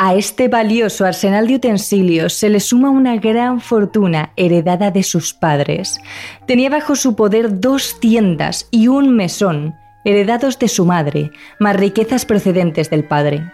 A 0.00 0.14
este 0.14 0.46
valioso 0.46 1.04
arsenal 1.04 1.48
de 1.48 1.56
utensilios 1.56 2.32
se 2.32 2.48
le 2.48 2.60
suma 2.60 2.88
una 2.88 3.16
gran 3.16 3.60
fortuna 3.60 4.30
heredada 4.36 4.92
de 4.92 5.02
sus 5.02 5.34
padres. 5.34 6.00
Tenía 6.46 6.70
bajo 6.70 6.94
su 6.94 7.16
poder 7.16 7.58
dos 7.58 7.98
tiendas 7.98 8.68
y 8.70 8.86
un 8.86 9.16
mesón, 9.16 9.74
heredados 10.04 10.60
de 10.60 10.68
su 10.68 10.84
madre, 10.84 11.32
más 11.58 11.74
riquezas 11.74 12.26
procedentes 12.26 12.90
del 12.90 13.02
padre. 13.02 13.50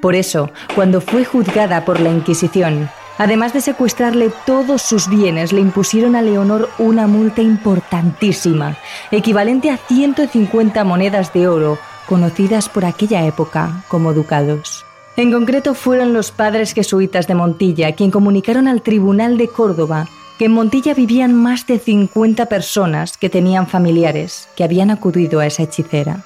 Por 0.00 0.14
eso, 0.14 0.50
cuando 0.74 1.02
fue 1.02 1.26
juzgada 1.26 1.84
por 1.84 2.00
la 2.00 2.10
Inquisición, 2.10 2.88
Además 3.16 3.52
de 3.52 3.60
secuestrarle 3.60 4.32
todos 4.44 4.82
sus 4.82 5.08
bienes, 5.08 5.52
le 5.52 5.60
impusieron 5.60 6.16
a 6.16 6.22
Leonor 6.22 6.68
una 6.78 7.06
multa 7.06 7.42
importantísima, 7.42 8.76
equivalente 9.12 9.70
a 9.70 9.76
150 9.76 10.82
monedas 10.82 11.32
de 11.32 11.46
oro, 11.46 11.78
conocidas 12.08 12.68
por 12.68 12.84
aquella 12.84 13.24
época 13.24 13.84
como 13.86 14.14
ducados. 14.14 14.84
En 15.16 15.30
concreto 15.30 15.74
fueron 15.74 16.12
los 16.12 16.32
padres 16.32 16.72
jesuitas 16.72 17.28
de 17.28 17.36
Montilla 17.36 17.92
quien 17.92 18.10
comunicaron 18.10 18.66
al 18.66 18.82
Tribunal 18.82 19.38
de 19.38 19.46
Córdoba 19.46 20.08
que 20.38 20.46
en 20.46 20.52
Montilla 20.52 20.92
vivían 20.92 21.32
más 21.32 21.68
de 21.68 21.78
50 21.78 22.46
personas 22.46 23.16
que 23.16 23.30
tenían 23.30 23.68
familiares 23.68 24.48
que 24.56 24.64
habían 24.64 24.90
acudido 24.90 25.38
a 25.38 25.46
esa 25.46 25.62
hechicera. 25.62 26.24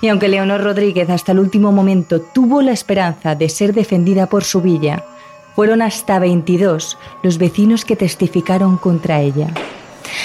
Y 0.00 0.08
aunque 0.08 0.28
Leonor 0.28 0.62
Rodríguez 0.62 1.10
hasta 1.10 1.32
el 1.32 1.38
último 1.38 1.70
momento 1.70 2.22
tuvo 2.22 2.62
la 2.62 2.72
esperanza 2.72 3.34
de 3.34 3.50
ser 3.50 3.74
defendida 3.74 4.26
por 4.26 4.42
su 4.42 4.62
villa, 4.62 5.04
fueron 5.54 5.82
hasta 5.82 6.18
22 6.18 6.96
los 7.22 7.36
vecinos 7.36 7.84
que 7.84 7.96
testificaron 7.96 8.78
contra 8.78 9.20
ella. 9.20 9.48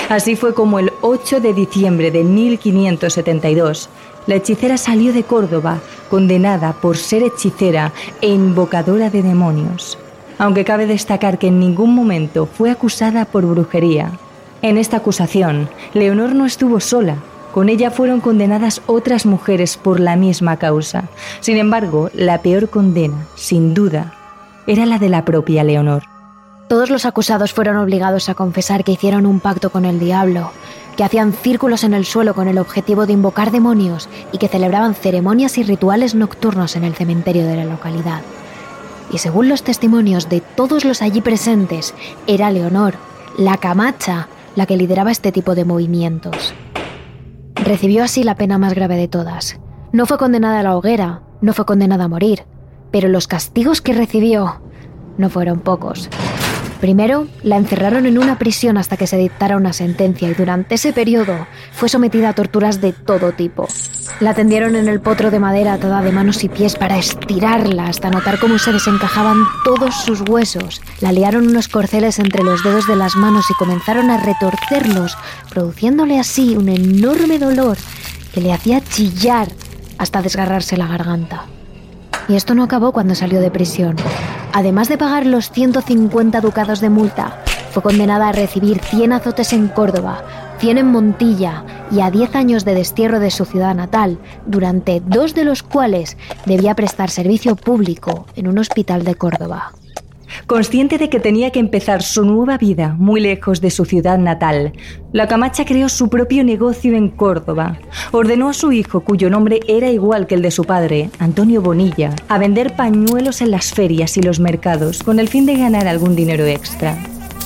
Así 0.08 0.38
fue 0.38 0.54
como 0.54 0.80
el 0.80 0.92
8 1.02 1.42
de 1.42 1.54
diciembre 1.54 2.12
de 2.12 2.24
1572, 2.24 3.90
la 4.28 4.36
hechicera 4.36 4.78
salió 4.78 5.14
de 5.14 5.24
Córdoba 5.24 5.80
condenada 6.10 6.74
por 6.74 6.98
ser 6.98 7.24
hechicera 7.24 7.92
e 8.22 8.30
invocadora 8.30 9.10
de 9.10 9.22
demonios, 9.22 9.98
aunque 10.38 10.66
cabe 10.66 10.86
destacar 10.86 11.38
que 11.38 11.48
en 11.48 11.60
ningún 11.60 11.94
momento 11.94 12.46
fue 12.46 12.72
acusada 12.72 13.26
por 13.26 13.46
brujería. 13.46 14.12
En 14.62 14.78
esta 14.78 14.98
acusación, 14.98 15.70
Leonor 15.94 16.34
no 16.34 16.46
estuvo 16.46 16.80
sola, 16.80 17.18
con 17.54 17.70
ella 17.70 17.92
fueron 17.92 18.20
condenadas 18.20 18.82
otras 18.86 19.26
mujeres 19.26 19.78
por 19.78 20.00
la 20.00 20.16
misma 20.16 20.58
causa. 20.58 21.06
Sin 21.40 21.58
embargo, 21.58 22.10
la 22.14 22.42
peor 22.42 22.70
condena, 22.70 23.28
sin 23.36 23.74
duda, 23.74 24.14
era 24.68 24.86
la 24.86 25.00
de 25.00 25.10
la 25.10 25.24
propia 25.24 25.64
Leonor. 25.64 26.15
Todos 26.68 26.90
los 26.90 27.06
acusados 27.06 27.54
fueron 27.54 27.78
obligados 27.78 28.28
a 28.28 28.34
confesar 28.34 28.84
que 28.84 28.94
hicieron 28.94 29.28
un 29.28 29.40
pacto 29.40 29.70
con 29.70 29.86
el 29.86 30.00
diablo, 30.00 30.50
que 30.98 31.04
hacían 31.04 31.32
círculos 31.32 31.84
en 31.84 31.94
el 31.94 32.06
suelo 32.06 32.34
con 32.34 32.48
el 32.48 32.58
objetivo 32.58 33.06
de 33.06 33.14
invocar 33.14 33.52
demonios 33.52 34.10
y 34.32 34.40
que 34.40 34.48
celebraban 34.48 34.96
ceremonias 34.96 35.60
y 35.60 35.64
rituales 35.64 36.16
nocturnos 36.16 36.76
en 36.76 36.84
el 36.84 36.96
cementerio 36.96 37.46
de 37.46 37.58
la 37.58 37.66
localidad. 37.66 38.22
Y 39.12 39.20
según 39.20 39.48
los 39.48 39.62
testimonios 39.62 40.28
de 40.28 40.42
todos 40.42 40.86
los 40.86 41.04
allí 41.04 41.22
presentes, 41.22 41.94
era 42.26 42.50
Leonor, 42.50 42.96
la 43.38 43.58
camacha, 43.58 44.28
la 44.56 44.66
que 44.66 44.78
lideraba 44.78 45.12
este 45.12 45.32
tipo 45.32 45.54
de 45.54 45.66
movimientos. 45.66 46.56
Recibió 47.54 48.04
así 48.04 48.24
la 48.24 48.36
pena 48.36 48.58
más 48.58 48.74
grave 48.74 48.96
de 48.96 49.08
todas. 49.08 49.60
No 49.92 50.08
fue 50.08 50.18
condenada 50.18 50.62
a 50.62 50.64
la 50.64 50.76
hoguera, 50.76 51.22
no 51.42 51.54
fue 51.54 51.66
condenada 51.66 52.06
a 52.06 52.10
morir, 52.10 52.46
pero 52.90 53.08
los 53.08 53.28
castigos 53.28 53.82
que 53.82 53.94
recibió 53.94 54.62
no 55.18 55.30
fueron 55.30 55.60
pocos. 55.60 56.10
Primero, 56.80 57.28
la 57.42 57.58
encerraron 57.58 58.06
en 58.06 58.18
una 58.18 58.38
prisión 58.38 58.78
hasta 58.78 58.98
que 58.98 59.08
se 59.08 59.18
dictara 59.18 59.58
una 59.58 59.74
sentencia 59.74 60.30
y 60.30 60.34
durante 60.34 60.76
ese 60.76 60.94
periodo 60.94 61.48
fue 61.72 61.90
sometida 61.90 62.30
a 62.30 62.34
torturas 62.34 62.82
de 62.82 62.94
todo 62.94 63.32
tipo. 63.32 63.68
La 64.20 64.34
tendieron 64.34 64.76
en 64.76 64.88
el 64.88 65.02
potro 65.02 65.32
de 65.32 65.40
madera 65.40 65.74
atada 65.74 66.02
de 66.02 66.12
manos 66.12 66.44
y 66.44 66.50
pies 66.50 66.76
para 66.76 66.98
estirarla 66.98 67.88
hasta 67.88 68.10
notar 68.10 68.40
cómo 68.40 68.60
se 68.60 68.72
desencajaban 68.72 69.38
todos 69.64 69.96
sus 70.04 70.22
huesos. 70.22 70.82
La 71.02 71.12
liaron 71.12 71.48
unos 71.48 71.68
corceles 71.68 72.20
entre 72.20 72.44
los 72.44 72.64
dedos 72.64 72.88
de 72.88 72.96
las 72.96 73.16
manos 73.16 73.46
y 73.50 73.54
comenzaron 73.56 74.12
a 74.12 74.18
retorcerlos, 74.18 75.18
produciéndole 75.50 76.20
así 76.20 76.56
un 76.56 76.70
enorme 76.70 77.40
dolor 77.40 77.78
que 78.34 78.42
le 78.42 78.54
hacía 78.54 78.82
chillar 78.82 79.48
hasta 79.98 80.22
desgarrarse 80.22 80.78
la 80.78 80.88
garganta. 80.88 81.46
Y 82.28 82.36
esto 82.36 82.56
no 82.56 82.64
acabó 82.64 82.92
cuando 82.92 83.16
salió 83.16 83.40
de 83.40 83.52
prisión. 83.52 83.96
Además 84.54 84.90
de 84.90 84.98
pagar 84.98 85.26
los 85.26 85.52
150 85.52 86.42
ducados 86.42 86.80
de 86.80 86.90
multa, 86.90 87.44
fue 87.72 87.84
condenada 87.84 88.30
a 88.30 88.32
recibir 88.32 88.80
100 88.80 89.14
azotes 89.14 89.52
en 89.54 89.68
Córdoba, 89.68 90.24
100 90.60 90.78
en 90.78 90.88
Montilla 90.88 91.64
y 91.92 92.00
a 92.00 92.10
10 92.10 92.36
años 92.36 92.66
de 92.66 92.74
destierro 92.74 93.20
de 93.20 93.32
su 93.32 93.46
ciudad 93.46 93.76
natal, 93.76 94.18
durante 94.46 95.02
dos 95.02 95.36
de 95.36 95.44
los 95.44 95.62
cuales 95.62 96.18
debía 96.46 96.74
prestar 96.74 97.10
servicio 97.10 97.56
público 97.56 98.26
en 98.36 98.48
un 98.48 98.58
hospital 98.58 99.04
de 99.04 99.16
Córdoba. 99.16 99.74
Consciente 100.48 100.98
de 100.98 101.10
que 101.10 101.20
tenía 101.20 101.52
que 101.52 101.60
empezar 101.60 102.04
su 102.04 102.24
nueva 102.26 102.58
vida 102.58 102.96
muy 102.98 103.20
lejos 103.20 103.62
de 103.62 103.72
su 103.72 103.86
ciudad 103.86 104.18
natal, 104.18 104.74
la 105.12 105.28
Camacha 105.28 105.66
creó 105.66 105.90
su 105.90 106.10
propio 106.10 106.44
negocio 106.44 106.96
en 106.96 107.10
Córdoba. 107.10 107.80
Ordenó 108.12 108.50
a 108.50 108.54
su 108.54 108.72
hijo, 108.72 109.02
cuyo 109.02 109.30
nombre 109.30 109.60
era 109.68 109.90
igual 109.90 110.28
que 110.28 110.36
el 110.36 110.42
de 110.42 110.52
su 110.52 110.64
padre, 110.64 111.10
Antonio 111.20 111.62
Bonilla, 111.62 112.16
a 112.28 112.38
vender 112.38 112.76
pañuelos 112.76 113.42
en 113.42 113.52
las 113.52 113.74
ferias 113.74 114.18
y 114.18 114.22
los 114.22 114.40
mercados 114.40 115.04
con 115.04 115.20
el 115.20 115.28
fin 115.28 115.46
de 115.46 115.58
ganar 115.58 115.88
algún 115.88 116.16
dinero 116.16 116.46
extra. 116.46 116.98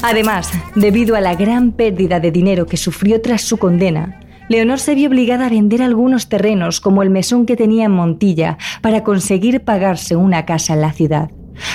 Además, 0.01 0.51
debido 0.75 1.15
a 1.15 1.21
la 1.21 1.35
gran 1.35 1.71
pérdida 1.71 2.19
de 2.19 2.31
dinero 2.31 2.65
que 2.65 2.77
sufrió 2.77 3.21
tras 3.21 3.41
su 3.41 3.57
condena, 3.57 4.19
Leonor 4.49 4.79
se 4.79 4.95
vio 4.95 5.09
obligada 5.09 5.45
a 5.45 5.49
vender 5.49 5.83
algunos 5.83 6.27
terrenos 6.27 6.81
como 6.81 7.03
el 7.03 7.11
mesón 7.11 7.45
que 7.45 7.55
tenía 7.55 7.85
en 7.85 7.91
Montilla 7.91 8.57
para 8.81 9.03
conseguir 9.03 9.63
pagarse 9.63 10.15
una 10.15 10.45
casa 10.45 10.73
en 10.73 10.81
la 10.81 10.91
ciudad. 10.91 11.29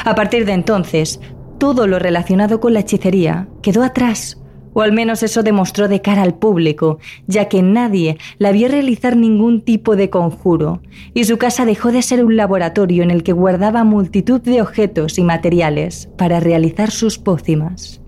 A 0.04 0.14
partir 0.14 0.44
de 0.46 0.52
entonces, 0.52 1.20
todo 1.58 1.86
lo 1.86 1.98
relacionado 1.98 2.60
con 2.60 2.74
la 2.74 2.80
hechicería 2.80 3.48
quedó 3.62 3.82
atrás, 3.82 4.38
o 4.74 4.82
al 4.82 4.92
menos 4.92 5.22
eso 5.22 5.42
demostró 5.42 5.88
de 5.88 6.02
cara 6.02 6.22
al 6.22 6.34
público, 6.34 6.98
ya 7.26 7.48
que 7.48 7.62
nadie 7.62 8.18
la 8.38 8.52
vio 8.52 8.68
realizar 8.68 9.16
ningún 9.16 9.62
tipo 9.62 9.96
de 9.96 10.10
conjuro, 10.10 10.82
y 11.14 11.24
su 11.24 11.38
casa 11.38 11.64
dejó 11.64 11.92
de 11.92 12.02
ser 12.02 12.24
un 12.24 12.36
laboratorio 12.36 13.02
en 13.02 13.10
el 13.10 13.22
que 13.22 13.32
guardaba 13.32 13.84
multitud 13.84 14.40
de 14.40 14.60
objetos 14.60 15.18
y 15.18 15.24
materiales 15.24 16.10
para 16.18 16.40
realizar 16.40 16.90
sus 16.90 17.18
pócimas. 17.18 18.00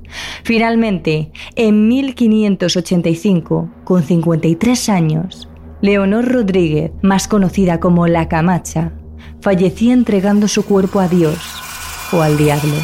Finalmente, 0.45 1.31
en 1.55 1.89
1585, 1.89 3.71
con 3.85 4.03
53 4.03 4.89
años, 4.89 5.49
Leonor 5.83 6.27
Rodríguez, 6.27 6.91
más 7.03 7.29
conocida 7.29 7.81
como 7.81 8.07
La 8.07 8.29
Camacha, 8.29 8.93
fallecía 9.41 9.93
entregando 9.93 10.49
su 10.49 10.65
cuerpo 10.65 11.01
a 11.01 11.09
Dios 11.09 11.66
o 12.13 12.23
al 12.23 12.37
diablo. 12.37 12.75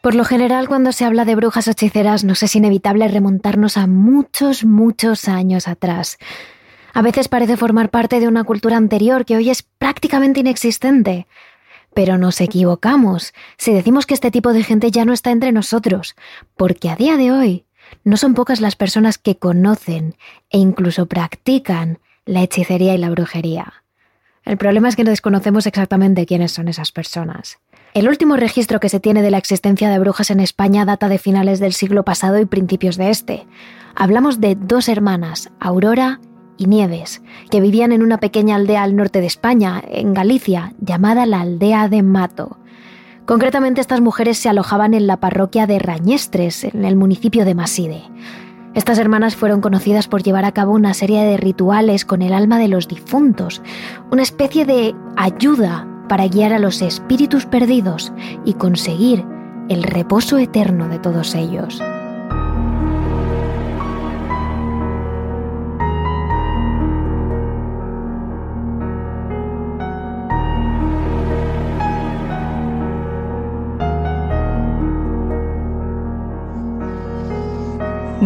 Por 0.00 0.14
lo 0.14 0.24
general, 0.24 0.68
cuando 0.68 0.92
se 0.92 1.04
habla 1.04 1.24
de 1.24 1.34
brujas 1.34 1.66
hechiceras, 1.68 2.24
nos 2.24 2.42
es 2.42 2.54
inevitable 2.54 3.08
remontarnos 3.08 3.76
a 3.76 3.86
muchos, 3.86 4.64
muchos 4.64 5.28
años 5.28 5.66
atrás. 5.66 6.18
A 6.94 7.02
veces 7.02 7.28
parece 7.28 7.56
formar 7.56 7.90
parte 7.90 8.20
de 8.20 8.28
una 8.28 8.44
cultura 8.44 8.76
anterior 8.76 9.24
que 9.24 9.36
hoy 9.36 9.50
es 9.50 9.62
prácticamente 9.62 10.40
inexistente. 10.40 11.26
Pero 11.94 12.16
nos 12.16 12.40
equivocamos 12.40 13.34
si 13.56 13.72
decimos 13.72 14.06
que 14.06 14.14
este 14.14 14.30
tipo 14.30 14.52
de 14.52 14.62
gente 14.62 14.90
ya 14.90 15.04
no 15.04 15.12
está 15.12 15.30
entre 15.30 15.52
nosotros, 15.52 16.14
porque 16.56 16.90
a 16.90 16.96
día 16.96 17.16
de 17.16 17.32
hoy 17.32 17.66
no 18.04 18.16
son 18.16 18.34
pocas 18.34 18.60
las 18.60 18.76
personas 18.76 19.18
que 19.18 19.36
conocen 19.36 20.16
e 20.50 20.58
incluso 20.58 21.06
practican 21.06 21.98
la 22.24 22.42
hechicería 22.42 22.94
y 22.94 22.98
la 22.98 23.10
brujería. 23.10 23.84
El 24.48 24.56
problema 24.56 24.88
es 24.88 24.96
que 24.96 25.04
no 25.04 25.10
desconocemos 25.10 25.66
exactamente 25.66 26.24
quiénes 26.24 26.52
son 26.52 26.68
esas 26.68 26.90
personas. 26.90 27.58
El 27.92 28.08
último 28.08 28.34
registro 28.34 28.80
que 28.80 28.88
se 28.88 28.98
tiene 28.98 29.20
de 29.20 29.30
la 29.30 29.36
existencia 29.36 29.90
de 29.90 29.98
brujas 29.98 30.30
en 30.30 30.40
España 30.40 30.86
data 30.86 31.10
de 31.10 31.18
finales 31.18 31.60
del 31.60 31.74
siglo 31.74 32.02
pasado 32.02 32.40
y 32.40 32.46
principios 32.46 32.96
de 32.96 33.10
este. 33.10 33.46
Hablamos 33.94 34.40
de 34.40 34.54
dos 34.54 34.88
hermanas, 34.88 35.50
Aurora 35.60 36.20
y 36.56 36.64
Nieves, 36.64 37.20
que 37.50 37.60
vivían 37.60 37.92
en 37.92 38.02
una 38.02 38.20
pequeña 38.20 38.56
aldea 38.56 38.84
al 38.84 38.96
norte 38.96 39.20
de 39.20 39.26
España, 39.26 39.82
en 39.86 40.14
Galicia, 40.14 40.72
llamada 40.80 41.26
la 41.26 41.42
aldea 41.42 41.90
de 41.90 42.02
Mato. 42.02 42.56
Concretamente 43.26 43.82
estas 43.82 44.00
mujeres 44.00 44.38
se 44.38 44.48
alojaban 44.48 44.94
en 44.94 45.06
la 45.06 45.18
parroquia 45.18 45.66
de 45.66 45.78
Rañestres, 45.78 46.64
en 46.64 46.86
el 46.86 46.96
municipio 46.96 47.44
de 47.44 47.54
Maside. 47.54 48.02
Estas 48.74 48.98
hermanas 48.98 49.34
fueron 49.34 49.60
conocidas 49.60 50.08
por 50.08 50.22
llevar 50.22 50.44
a 50.44 50.52
cabo 50.52 50.72
una 50.72 50.94
serie 50.94 51.22
de 51.24 51.36
rituales 51.36 52.04
con 52.04 52.22
el 52.22 52.32
alma 52.32 52.58
de 52.58 52.68
los 52.68 52.86
difuntos, 52.86 53.62
una 54.10 54.22
especie 54.22 54.64
de 54.64 54.94
ayuda 55.16 55.86
para 56.08 56.28
guiar 56.28 56.52
a 56.52 56.58
los 56.58 56.82
espíritus 56.82 57.46
perdidos 57.46 58.12
y 58.44 58.54
conseguir 58.54 59.24
el 59.68 59.82
reposo 59.82 60.38
eterno 60.38 60.88
de 60.88 60.98
todos 60.98 61.34
ellos. 61.34 61.82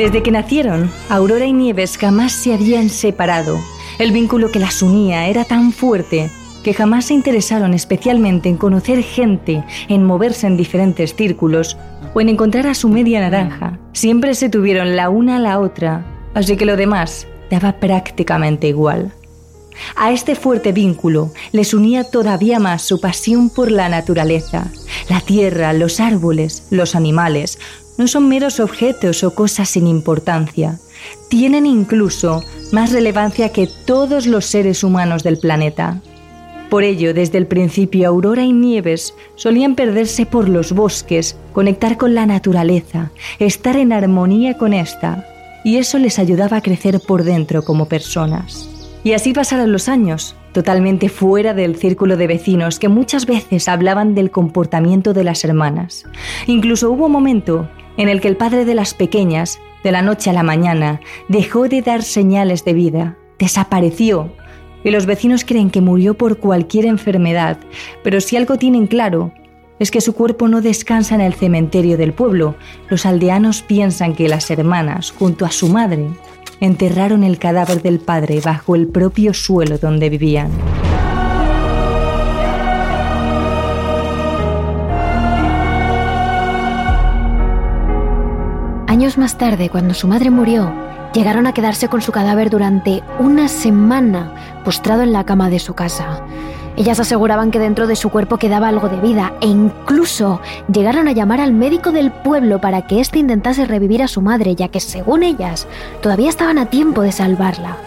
Desde 0.03 0.25
que 0.25 0.33
nacieron, 0.33 0.91
Aurora 1.09 1.47
y 1.47 1.53
Nieves 1.53 1.97
jamás 1.97 2.33
se 2.33 2.53
habían 2.53 2.89
separado. 2.89 3.61
El 4.01 4.11
vínculo 4.11 4.51
que 4.51 4.59
las 4.59 4.83
unía 4.83 5.29
era 5.29 5.45
tan 5.45 5.71
fuerte 5.71 6.29
que 6.65 6.75
jamás 6.75 7.05
se 7.05 7.15
interesaron 7.15 7.73
especialmente 7.73 8.49
en 8.49 8.57
conocer 8.57 9.01
gente, 9.05 9.63
en 9.87 10.05
moverse 10.05 10.49
en 10.49 10.57
diferentes 10.57 11.15
círculos 11.15 11.77
o 12.15 12.21
en 12.21 12.31
encontrar 12.31 12.67
a 12.67 12.75
su 12.75 12.89
media 12.89 13.21
naranja. 13.21 13.79
Siempre 13.93 14.35
se 14.35 14.49
tuvieron 14.49 14.97
la 14.97 15.09
una 15.09 15.37
a 15.37 15.39
la 15.39 15.61
otra, 15.61 16.05
así 16.35 16.57
que 16.57 16.67
lo 16.67 16.77
demás 16.77 17.29
daba 17.49 17.75
prácticamente 17.75 18.67
igual. 18.67 19.13
A 19.97 20.13
este 20.13 20.35
fuerte 20.35 20.73
vínculo 20.73 21.31
les 21.53 21.75
unía 21.75 22.05
todavía 22.05 22.59
más 22.59 22.83
su 22.83 23.01
pasión 23.01 23.51
por 23.51 23.71
la 23.71 23.89
naturaleza. 23.89 24.67
La 25.09 25.21
tierra, 25.21 25.73
los 25.73 26.01
árboles, 26.01 26.67
los 26.71 26.95
animales, 26.95 27.59
no 28.03 28.09
son 28.09 28.29
meros 28.29 28.59
objetos 28.59 29.23
o 29.23 29.33
cosas 29.33 29.69
sin 29.69 29.87
importancia. 29.87 30.81
Tienen 31.29 31.67
incluso 31.67 32.43
más 32.73 32.91
relevancia 32.91 33.51
que 33.51 33.69
todos 33.87 34.27
los 34.27 34.45
seres 34.45 34.83
humanos 34.83 35.23
del 35.23 35.39
planeta. 35.39 36.01
Por 36.69 36.83
ello, 36.83 37.15
desde 37.15 37.39
el 37.39 37.47
principio, 37.47 38.09
Aurora 38.09 38.43
y 38.43 38.53
Nieves 38.53 39.15
solían 39.37 39.77
perderse 39.77 40.27
por 40.27 40.49
los 40.49 40.73
bosques, 40.73 41.37
conectar 41.53 41.97
con 41.97 42.13
la 42.17 42.27
naturaleza, 42.27 43.13
estar 43.39 43.77
en 43.77 43.93
armonía 43.93 44.59
con 44.59 44.75
esta, 44.75 45.25
y 45.63 45.77
eso 45.77 45.97
les 46.01 46.19
ayudaba 46.19 46.57
a 46.57 46.63
crecer 46.63 46.99
por 47.07 47.23
dentro 47.23 47.63
como 47.63 47.87
personas. 47.87 48.69
Y 49.05 49.13
así 49.13 49.33
pasaron 49.33 49.71
los 49.71 49.89
años, 49.89 50.35
totalmente 50.53 51.09
fuera 51.09 51.55
del 51.55 51.77
círculo 51.77 52.17
de 52.17 52.27
vecinos 52.27 52.81
que 52.81 52.89
muchas 52.89 53.27
veces 53.27 53.69
hablaban 53.69 54.17
del 54.17 54.33
comportamiento 54.33 55.13
de 55.13 55.23
las 55.23 55.45
hermanas. 55.45 56.05
Incluso 56.49 56.91
hubo 56.91 57.07
un 57.07 57.13
momento 57.13 57.69
en 57.97 58.09
el 58.09 58.21
que 58.21 58.29
el 58.29 58.37
padre 58.37 58.65
de 58.65 58.75
las 58.75 58.95
pequeñas, 58.95 59.61
de 59.85 59.93
la 59.93 60.03
noche 60.03 60.31
a 60.31 60.33
la 60.33 60.43
mañana, 60.43 61.01
dejó 61.29 61.69
de 61.69 61.83
dar 61.83 62.03
señales 62.03 62.65
de 62.65 62.73
vida, 62.75 63.17
desapareció, 63.39 64.33
y 64.85 64.91
los 64.91 65.07
vecinos 65.07 65.45
creen 65.45 65.71
que 65.71 65.81
murió 65.81 66.15
por 66.15 66.39
cualquier 66.39 66.87
enfermedad, 66.87 67.59
pero 68.03 68.21
si 68.21 68.37
algo 68.37 68.59
tienen 68.59 68.87
claro 68.87 69.33
es 69.83 69.91
que 69.91 70.01
su 70.01 70.15
cuerpo 70.15 70.47
no 70.47 70.61
descansa 70.61 71.17
en 71.17 71.21
el 71.21 71.35
cementerio 71.35 71.97
del 71.97 72.13
pueblo. 72.13 72.55
Los 72.89 73.05
aldeanos 73.05 73.63
piensan 73.63 74.15
que 74.15 74.29
las 74.29 74.49
hermanas, 74.49 75.11
junto 75.11 75.45
a 75.45 75.51
su 75.51 75.69
madre, 75.69 76.07
enterraron 76.61 77.25
el 77.25 77.41
cadáver 77.41 77.83
del 77.83 77.99
padre 77.99 78.41
bajo 78.41 78.77
el 78.77 78.87
propio 78.87 79.35
suelo 79.35 79.79
donde 79.79 80.09
vivían. 80.09 80.53
Años 89.03 89.19
más 89.19 89.37
tarde, 89.37 89.69
cuando 89.69 89.95
su 89.95 90.07
madre 90.07 90.31
murió, 90.31 90.73
llegaron 91.13 91.49
a 91.49 91.53
quedarse 91.53 91.89
con 91.89 92.03
su 92.03 92.13
cadáver 92.13 92.51
durante 92.51 93.03
una 93.19 93.49
semana 93.49 94.63
postrado 94.65 95.03
en 95.03 95.13
la 95.13 95.25
cama 95.25 95.51
de 95.51 95.59
su 95.59 95.75
casa. 95.75 96.25
Ellas 96.77 97.01
aseguraban 97.01 97.51
que 97.51 97.59
dentro 97.59 97.89
de 97.89 97.97
su 97.97 98.11
cuerpo 98.11 98.39
quedaba 98.39 98.69
algo 98.69 98.89
de 98.89 99.01
vida 99.01 99.35
e 99.41 99.49
incluso 99.49 100.41
llegaron 100.73 101.09
a 101.09 101.13
llamar 101.13 101.41
al 101.41 101.53
médico 101.53 101.91
del 101.91 102.13
pueblo 102.13 102.61
para 102.61 102.87
que 102.87 103.01
éste 103.01 103.19
intentase 103.19 103.65
revivir 103.65 104.05
a 104.05 104.07
su 104.07 104.21
madre, 104.21 104.55
ya 104.55 104.69
que 104.69 104.79
según 104.79 105.25
ellas 105.25 105.67
todavía 106.01 106.29
estaban 106.29 106.59
a 106.59 106.67
tiempo 106.67 107.03
de 107.03 107.11
salvarla. 107.11 107.79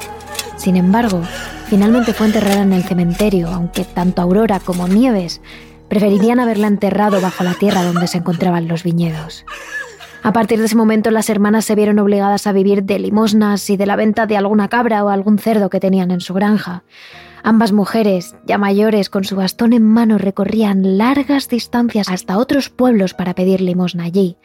Sin 0.58 0.76
embargo, 0.76 1.22
finalmente 1.68 2.12
fue 2.12 2.26
enterrada 2.26 2.64
en 2.64 2.74
el 2.74 2.84
cementerio, 2.84 3.48
aunque 3.52 3.86
tanto 3.86 4.22
Aurora 4.22 4.60
como 4.60 4.90
Nieves 4.90 5.40
preferirían 5.88 6.42
haberla 6.42 6.68
enterrado 6.68 7.22
bajo 7.22 7.46
la 7.46 7.54
tierra 7.54 7.84
donde 7.84 8.08
se 8.08 8.18
encontraban 8.18 8.68
los 8.68 8.84
viñedos. 8.84 9.46
A 10.26 10.34
partir 10.34 10.58
de 10.58 10.66
ese 10.66 10.76
momento 10.76 11.12
las 11.12 11.30
hermanas 11.30 11.66
se 11.66 11.76
vieron 11.76 12.00
obligadas 12.00 12.48
a 12.48 12.52
vivir 12.52 12.84
de 12.84 12.98
limosnas 12.98 13.70
y 13.70 13.78
de 13.78 13.86
la 13.86 13.96
venta 13.96 14.26
de 14.26 14.36
alguna 14.36 14.70
cabra 14.70 15.06
o 15.06 15.10
algún 15.10 15.38
cerdo 15.38 15.70
que 15.70 15.80
tenían 15.80 16.10
en 16.10 16.20
su 16.20 16.34
granja. 16.34 16.84
Ambas 17.44 17.72
mujeres, 17.72 18.36
ya 18.48 18.58
mayores, 18.58 19.12
con 19.12 19.24
su 19.24 19.36
bastón 19.36 19.72
en 19.72 19.84
mano, 19.84 20.18
recorrían 20.18 20.98
largas 20.98 21.48
distancias 21.48 22.10
hasta 22.10 22.40
otros 22.40 22.72
pueblos 22.72 23.14
para 23.14 23.36
pedir 23.36 23.62
limosna 23.62 24.06
allí. 24.06 24.40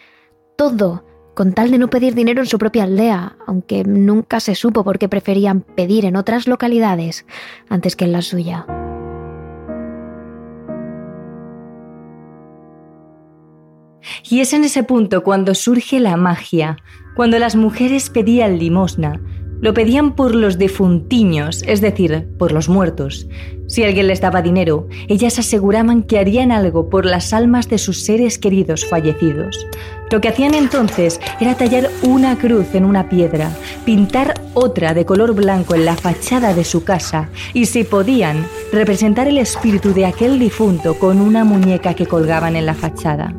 Todo 0.54 1.06
con 1.34 1.54
tal 1.54 1.70
de 1.70 1.78
no 1.78 1.88
pedir 1.88 2.14
dinero 2.14 2.42
en 2.42 2.46
su 2.46 2.58
propia 2.58 2.84
aldea, 2.84 3.38
aunque 3.46 3.82
nunca 3.82 4.40
se 4.40 4.54
supo 4.54 4.84
por 4.84 4.98
qué 4.98 5.08
preferían 5.08 5.62
pedir 5.62 6.04
en 6.04 6.16
otras 6.16 6.46
localidades 6.46 7.24
antes 7.70 7.96
que 7.96 8.04
en 8.04 8.12
la 8.12 8.20
suya. 8.20 8.66
Y 14.28 14.40
es 14.40 14.52
en 14.52 14.64
ese 14.64 14.82
punto 14.82 15.22
cuando 15.22 15.54
surge 15.54 16.00
la 16.00 16.16
magia, 16.16 16.76
cuando 17.14 17.38
las 17.38 17.56
mujeres 17.56 18.10
pedían 18.10 18.58
limosna, 18.58 19.20
lo 19.60 19.74
pedían 19.74 20.14
por 20.14 20.34
los 20.34 20.58
defuntiños, 20.58 21.62
es 21.66 21.80
decir, 21.80 22.28
por 22.38 22.52
los 22.52 22.68
muertos. 22.68 23.26
Si 23.66 23.84
alguien 23.84 24.06
les 24.06 24.20
daba 24.20 24.42
dinero, 24.42 24.88
ellas 25.08 25.38
aseguraban 25.38 26.02
que 26.02 26.18
harían 26.18 26.50
algo 26.50 26.88
por 26.88 27.04
las 27.04 27.32
almas 27.32 27.68
de 27.68 27.78
sus 27.78 28.02
seres 28.04 28.38
queridos 28.38 28.86
fallecidos. 28.86 29.66
Lo 30.10 30.20
que 30.20 30.28
hacían 30.28 30.54
entonces 30.54 31.20
era 31.40 31.54
tallar 31.54 31.90
una 32.02 32.36
cruz 32.36 32.74
en 32.74 32.84
una 32.84 33.08
piedra, 33.08 33.52
pintar 33.84 34.40
otra 34.54 34.94
de 34.94 35.04
color 35.04 35.34
blanco 35.34 35.74
en 35.74 35.84
la 35.84 35.94
fachada 35.94 36.54
de 36.54 36.64
su 36.64 36.82
casa 36.82 37.28
y, 37.52 37.66
si 37.66 37.84
podían, 37.84 38.46
representar 38.72 39.28
el 39.28 39.38
espíritu 39.38 39.92
de 39.92 40.06
aquel 40.06 40.38
difunto 40.38 40.98
con 40.98 41.20
una 41.20 41.44
muñeca 41.44 41.94
que 41.94 42.06
colgaban 42.06 42.56
en 42.56 42.66
la 42.66 42.74
fachada. 42.74 43.34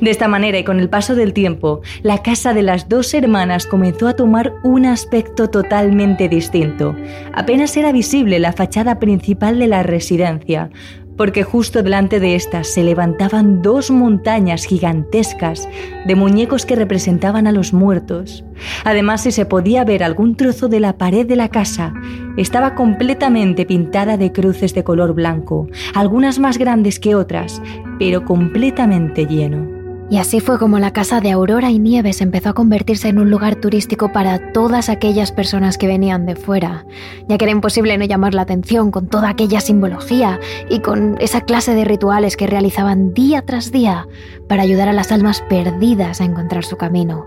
De 0.00 0.10
esta 0.10 0.28
manera 0.28 0.58
y 0.58 0.64
con 0.64 0.80
el 0.80 0.88
paso 0.88 1.14
del 1.14 1.32
tiempo, 1.32 1.80
la 2.02 2.22
casa 2.22 2.54
de 2.54 2.62
las 2.62 2.88
dos 2.88 3.12
hermanas 3.14 3.66
comenzó 3.66 4.08
a 4.08 4.16
tomar 4.16 4.54
un 4.62 4.86
aspecto 4.86 5.48
totalmente 5.48 6.28
distinto. 6.28 6.96
Apenas 7.32 7.76
era 7.76 7.92
visible 7.92 8.38
la 8.38 8.52
fachada 8.52 8.98
principal 8.98 9.58
de 9.58 9.66
la 9.66 9.82
residencia, 9.82 10.70
porque 11.18 11.42
justo 11.42 11.82
delante 11.82 12.20
de 12.20 12.36
esta 12.36 12.64
se 12.64 12.82
levantaban 12.82 13.60
dos 13.60 13.90
montañas 13.90 14.64
gigantescas 14.64 15.68
de 16.06 16.14
muñecos 16.14 16.64
que 16.64 16.76
representaban 16.76 17.46
a 17.46 17.52
los 17.52 17.74
muertos. 17.74 18.44
Además, 18.84 19.22
si 19.22 19.32
se 19.32 19.44
podía 19.44 19.84
ver 19.84 20.02
algún 20.02 20.36
trozo 20.36 20.68
de 20.68 20.80
la 20.80 20.96
pared 20.96 21.26
de 21.26 21.36
la 21.36 21.50
casa, 21.50 21.92
estaba 22.36 22.74
completamente 22.74 23.66
pintada 23.66 24.16
de 24.16 24.32
cruces 24.32 24.72
de 24.72 24.84
color 24.84 25.12
blanco, 25.12 25.68
algunas 25.92 26.38
más 26.38 26.56
grandes 26.56 26.98
que 27.00 27.14
otras, 27.14 27.60
pero 27.98 28.24
completamente 28.24 29.26
lleno. 29.26 29.77
Y 30.10 30.16
así 30.16 30.40
fue 30.40 30.58
como 30.58 30.78
la 30.78 30.94
casa 30.94 31.20
de 31.20 31.30
Aurora 31.30 31.70
y 31.70 31.78
Nieves 31.78 32.22
empezó 32.22 32.48
a 32.48 32.54
convertirse 32.54 33.08
en 33.08 33.18
un 33.18 33.30
lugar 33.30 33.56
turístico 33.56 34.10
para 34.10 34.52
todas 34.52 34.88
aquellas 34.88 35.32
personas 35.32 35.76
que 35.76 35.86
venían 35.86 36.24
de 36.24 36.34
fuera, 36.34 36.86
ya 37.28 37.36
que 37.36 37.44
era 37.44 37.52
imposible 37.52 37.98
no 37.98 38.06
llamar 38.06 38.32
la 38.32 38.42
atención 38.42 38.90
con 38.90 39.08
toda 39.08 39.28
aquella 39.28 39.60
simbología 39.60 40.40
y 40.70 40.80
con 40.80 41.16
esa 41.20 41.42
clase 41.42 41.74
de 41.74 41.84
rituales 41.84 42.38
que 42.38 42.46
realizaban 42.46 43.12
día 43.12 43.42
tras 43.42 43.70
día 43.70 44.06
para 44.48 44.62
ayudar 44.62 44.88
a 44.88 44.94
las 44.94 45.12
almas 45.12 45.42
perdidas 45.42 46.22
a 46.22 46.24
encontrar 46.24 46.64
su 46.64 46.78
camino. 46.78 47.26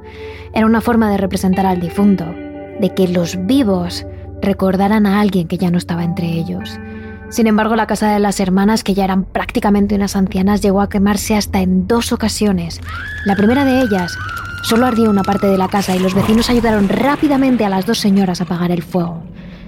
Era 0.54 0.66
una 0.66 0.82
forma 0.82 1.12
de 1.12 1.18
representar 1.18 1.68
al 1.68 1.80
difunto, 1.80 2.26
de 2.26 2.92
que 2.96 3.08
los 3.08 3.46
vivos 3.46 4.08
recordaran 4.42 5.06
a 5.06 5.22
alguien 5.22 5.48
que 5.48 5.60
ya 5.60 5.70
no 5.70 5.78
estaba 5.78 6.04
entre 6.04 6.28
ellos. 6.28 6.80
Sin 7.32 7.48
embargo, 7.48 7.78
la 7.78 7.88
casa 7.88 8.12
de 8.12 8.20
las 8.20 8.42
hermanas, 8.42 8.84
que 8.84 8.94
ya 8.94 9.06
eran 9.06 9.24
prácticamente 9.24 9.96
unas 9.96 10.18
ancianas, 10.18 10.60
llegó 10.60 10.82
a 10.82 10.90
quemarse 10.90 11.38
hasta 11.38 11.62
en 11.62 11.88
dos 11.88 12.12
ocasiones. 12.12 12.82
La 13.24 13.38
primera 13.38 13.64
de 13.64 13.80
ellas 13.80 14.18
solo 14.64 14.86
ardía 14.86 15.10
una 15.10 15.24
parte 15.24 15.48
de 15.48 15.58
la 15.58 15.70
casa 15.70 15.96
y 15.96 16.00
los 16.00 16.14
vecinos 16.14 16.50
ayudaron 16.50 16.90
rápidamente 16.90 17.64
a 17.64 17.70
las 17.70 17.86
dos 17.86 18.00
señoras 18.00 18.42
a 18.42 18.44
apagar 18.44 18.70
el 18.70 18.84
fuego. 18.84 19.24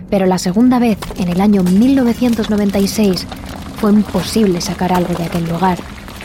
Pero 0.10 0.26
la 0.26 0.39
segunda 0.39 0.78
vez, 0.78 0.97
en 1.17 1.30
el 1.30 1.39
año 1.39 1.63
1996, 1.63 3.28
fue 3.78 3.93
imposible 3.93 4.60
sacar 4.60 4.91
algo 4.91 5.13
de 5.13 5.23
aquel 5.23 5.47
lugar. 5.47 5.78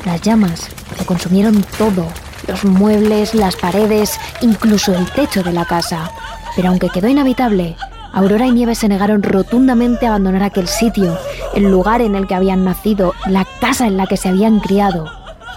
Las 0.05 0.21
llamas 0.23 0.69
lo 0.99 1.07
consumieron 1.07 1.65
todo, 1.79 2.05
los 2.49 2.65
muebles, 2.65 3.37
las 3.37 3.55
paredes, 3.55 4.19
incluso 4.41 4.93
el 4.93 5.09
techo 5.13 5.45
de 5.45 5.53
la 5.53 5.65
casa. 5.65 6.11
Pero 6.57 6.71
aunque 6.71 6.89
quedó 6.89 7.07
inhabitable, 7.07 7.77
Aurora 8.13 8.47
y 8.47 8.53
Nieves 8.53 8.79
se 8.79 8.89
negaron 8.89 9.23
rotundamente 9.23 10.07
a 10.07 10.11
abandonar 10.11 10.43
aquel 10.43 10.67
sitio, 10.67 11.17
el 11.55 11.65
lugar 11.71 12.01
en 12.01 12.15
el 12.15 12.27
que 12.27 12.35
habían 12.35 12.65
nacido, 12.65 13.15
la 13.27 13.47
casa 13.61 13.87
en 13.87 13.97
la 13.97 14.07
que 14.07 14.17
se 14.17 14.29
habían 14.29 14.61
criado 14.61 15.07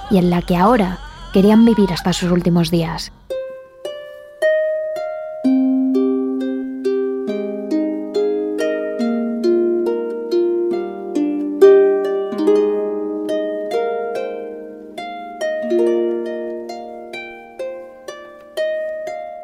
y 0.09 0.17
en 0.17 0.29
la 0.29 0.41
que 0.41 0.57
ahora 0.57 0.99
querían 1.33 1.65
vivir 1.65 1.91
hasta 1.91 2.13
sus 2.13 2.31
últimos 2.31 2.71
días. 2.71 3.11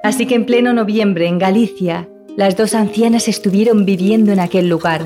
Así 0.04 0.26
que 0.26 0.36
en 0.36 0.46
pleno 0.46 0.72
noviembre, 0.72 1.28
en 1.28 1.38
Galicia, 1.38 2.08
las 2.38 2.56
dos 2.56 2.76
ancianas 2.76 3.28
estuvieron 3.28 3.84
viviendo 3.84 4.32
en 4.32 4.40
aquel 4.40 4.70
lugar. 4.70 5.06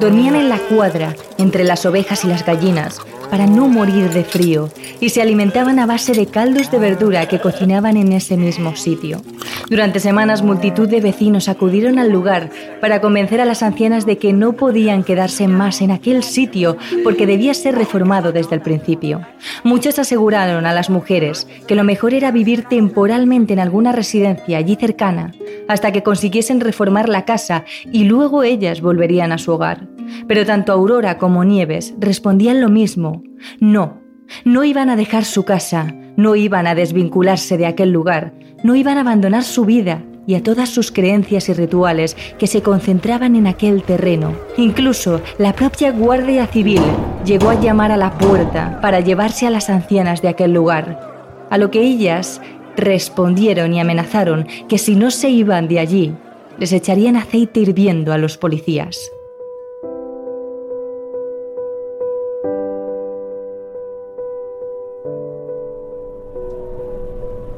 Dormían 0.00 0.34
en 0.34 0.48
la 0.48 0.58
cuadra, 0.58 1.14
entre 1.38 1.64
las 1.64 1.86
ovejas 1.86 2.24
y 2.24 2.28
las 2.28 2.44
gallinas, 2.44 3.00
para 3.32 3.46
no 3.46 3.66
morir 3.66 4.10
de 4.10 4.24
frío, 4.24 4.68
y 5.00 5.08
se 5.08 5.22
alimentaban 5.22 5.78
a 5.78 5.86
base 5.86 6.12
de 6.12 6.26
caldos 6.26 6.70
de 6.70 6.78
verdura 6.78 7.28
que 7.28 7.40
cocinaban 7.40 7.96
en 7.96 8.12
ese 8.12 8.36
mismo 8.36 8.76
sitio. 8.76 9.22
Durante 9.70 10.00
semanas 10.00 10.42
multitud 10.42 10.86
de 10.86 11.00
vecinos 11.00 11.48
acudieron 11.48 11.98
al 11.98 12.10
lugar 12.10 12.50
para 12.82 13.00
convencer 13.00 13.40
a 13.40 13.46
las 13.46 13.62
ancianas 13.62 14.04
de 14.04 14.18
que 14.18 14.34
no 14.34 14.52
podían 14.52 15.02
quedarse 15.02 15.48
más 15.48 15.80
en 15.80 15.92
aquel 15.92 16.24
sitio 16.24 16.76
porque 17.04 17.26
debía 17.26 17.54
ser 17.54 17.74
reformado 17.74 18.32
desde 18.32 18.54
el 18.54 18.60
principio. 18.60 19.22
Muchos 19.64 19.98
aseguraron 19.98 20.66
a 20.66 20.74
las 20.74 20.90
mujeres 20.90 21.48
que 21.66 21.74
lo 21.74 21.84
mejor 21.84 22.12
era 22.12 22.32
vivir 22.32 22.64
temporalmente 22.64 23.54
en 23.54 23.60
alguna 23.60 23.92
residencia 23.92 24.58
allí 24.58 24.76
cercana 24.76 25.32
hasta 25.68 25.90
que 25.90 26.02
consiguiesen 26.02 26.60
reformar 26.60 27.08
la 27.08 27.24
casa 27.24 27.64
y 27.90 28.04
luego 28.04 28.42
ellas 28.42 28.82
volverían 28.82 29.32
a 29.32 29.38
su 29.38 29.52
hogar. 29.52 29.86
Pero 30.26 30.46
tanto 30.46 30.72
Aurora 30.72 31.18
como 31.18 31.44
Nieves 31.44 31.94
respondían 31.98 32.60
lo 32.60 32.68
mismo. 32.68 33.22
No, 33.60 34.00
no 34.44 34.64
iban 34.64 34.90
a 34.90 34.96
dejar 34.96 35.24
su 35.24 35.44
casa, 35.44 35.94
no 36.16 36.36
iban 36.36 36.66
a 36.66 36.74
desvincularse 36.74 37.56
de 37.56 37.66
aquel 37.66 37.90
lugar, 37.90 38.34
no 38.62 38.74
iban 38.74 38.98
a 38.98 39.02
abandonar 39.02 39.44
su 39.44 39.64
vida 39.64 40.02
y 40.26 40.34
a 40.34 40.42
todas 40.42 40.68
sus 40.68 40.92
creencias 40.92 41.48
y 41.48 41.52
rituales 41.52 42.16
que 42.38 42.46
se 42.46 42.62
concentraban 42.62 43.34
en 43.34 43.46
aquel 43.46 43.82
terreno. 43.82 44.34
Incluso 44.56 45.20
la 45.38 45.52
propia 45.52 45.90
Guardia 45.90 46.46
Civil 46.46 46.80
llegó 47.24 47.50
a 47.50 47.60
llamar 47.60 47.92
a 47.92 47.96
la 47.96 48.16
puerta 48.18 48.78
para 48.80 49.00
llevarse 49.00 49.46
a 49.46 49.50
las 49.50 49.68
ancianas 49.68 50.22
de 50.22 50.28
aquel 50.28 50.52
lugar, 50.52 51.46
a 51.50 51.58
lo 51.58 51.70
que 51.70 51.80
ellas 51.80 52.40
respondieron 52.76 53.74
y 53.74 53.80
amenazaron 53.80 54.46
que 54.68 54.78
si 54.78 54.94
no 54.94 55.10
se 55.10 55.28
iban 55.28 55.68
de 55.68 55.80
allí, 55.80 56.14
les 56.58 56.72
echarían 56.72 57.16
aceite 57.16 57.60
hirviendo 57.60 58.12
a 58.12 58.18
los 58.18 58.38
policías. 58.38 59.10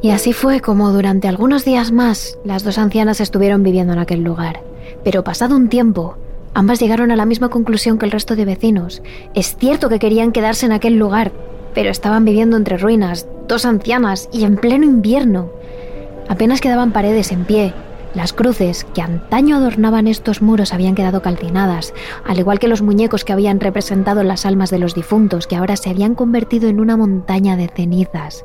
Y 0.04 0.10
así 0.10 0.34
fue 0.34 0.60
como 0.60 0.92
durante 0.92 1.28
algunos 1.28 1.64
días 1.64 1.90
más 1.90 2.38
las 2.44 2.62
dos 2.62 2.76
ancianas 2.76 3.22
estuvieron 3.22 3.62
viviendo 3.62 3.94
en 3.94 3.98
aquel 3.98 4.22
lugar. 4.22 4.60
Pero 5.02 5.24
pasado 5.24 5.56
un 5.56 5.70
tiempo, 5.70 6.18
ambas 6.52 6.78
llegaron 6.78 7.10
a 7.10 7.16
la 7.16 7.24
misma 7.24 7.48
conclusión 7.48 7.96
que 7.96 8.04
el 8.04 8.12
resto 8.12 8.36
de 8.36 8.44
vecinos. 8.44 9.00
Es 9.32 9.56
cierto 9.56 9.88
que 9.88 9.98
querían 9.98 10.32
quedarse 10.32 10.66
en 10.66 10.72
aquel 10.72 10.98
lugar, 10.98 11.32
pero 11.72 11.88
estaban 11.88 12.26
viviendo 12.26 12.58
entre 12.58 12.76
ruinas, 12.76 13.26
dos 13.48 13.64
ancianas 13.64 14.28
y 14.30 14.44
en 14.44 14.56
pleno 14.56 14.84
invierno. 14.84 15.48
Apenas 16.28 16.60
quedaban 16.60 16.92
paredes 16.92 17.32
en 17.32 17.46
pie. 17.46 17.72
Las 18.12 18.34
cruces 18.34 18.84
que 18.92 19.00
antaño 19.00 19.56
adornaban 19.56 20.06
estos 20.06 20.42
muros 20.42 20.74
habían 20.74 20.94
quedado 20.94 21.22
calcinadas, 21.22 21.94
al 22.26 22.38
igual 22.38 22.58
que 22.58 22.68
los 22.68 22.82
muñecos 22.82 23.24
que 23.24 23.32
habían 23.32 23.58
representado 23.58 24.22
las 24.22 24.44
almas 24.44 24.68
de 24.68 24.80
los 24.80 24.94
difuntos, 24.94 25.46
que 25.46 25.56
ahora 25.56 25.78
se 25.78 25.88
habían 25.88 26.14
convertido 26.14 26.68
en 26.68 26.78
una 26.78 26.98
montaña 26.98 27.56
de 27.56 27.68
cenizas. 27.68 28.44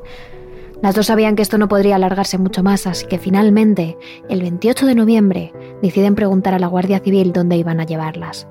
Las 0.82 0.96
dos 0.96 1.08
sabían 1.08 1.36
que 1.36 1.42
esto 1.42 1.58
no 1.58 1.68
podría 1.68 1.98
alargarse 1.98 2.38
mucho 2.38 2.64
más, 2.64 2.88
así 2.88 3.06
que 3.06 3.18
finalmente, 3.18 3.98
el 4.30 4.42
28 4.42 4.86
de 4.86 4.96
noviembre, 4.96 5.54
deciden 5.82 6.16
preguntar 6.16 6.54
a 6.54 6.60
la 6.60 6.68
Guardia 6.68 7.00
Civil 7.00 7.34
dónde 7.34 7.58
iban 7.58 7.82
a 7.82 7.86
llevarlas. 7.86 8.48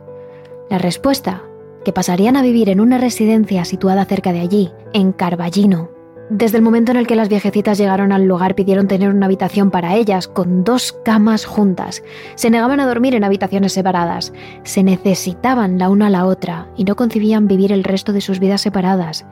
La 0.68 0.76
respuesta, 0.76 1.44
que 1.84 1.92
pasarían 1.92 2.36
a 2.36 2.42
vivir 2.42 2.68
en 2.68 2.80
una 2.80 2.98
residencia 2.98 3.64
situada 3.64 4.04
cerca 4.04 4.32
de 4.32 4.40
allí, 4.40 4.70
en 4.92 5.12
Carballino. 5.12 5.90
Desde 6.28 6.58
el 6.58 6.62
momento 6.62 6.92
en 6.92 6.98
el 6.98 7.06
que 7.06 7.16
las 7.16 7.30
viejecitas 7.30 7.78
llegaron 7.78 8.12
al 8.12 8.26
lugar 8.26 8.54
pidieron 8.54 8.86
tener 8.86 9.08
una 9.08 9.24
habitación 9.24 9.70
para 9.70 9.94
ellas, 9.96 10.28
con 10.28 10.62
dos 10.62 10.92
camas 10.92 11.46
juntas. 11.46 12.02
Se 12.34 12.50
negaban 12.50 12.80
a 12.80 12.86
dormir 12.86 13.14
en 13.14 13.24
habitaciones 13.24 13.72
separadas. 13.72 14.34
Se 14.64 14.82
necesitaban 14.82 15.78
la 15.78 15.88
una 15.88 16.08
a 16.08 16.10
la 16.10 16.26
otra 16.26 16.68
y 16.76 16.84
no 16.84 16.96
concibían 16.96 17.48
vivir 17.48 17.72
el 17.72 17.84
resto 17.84 18.12
de 18.12 18.20
sus 18.20 18.40
vidas 18.40 18.60
separadas. 18.60 19.24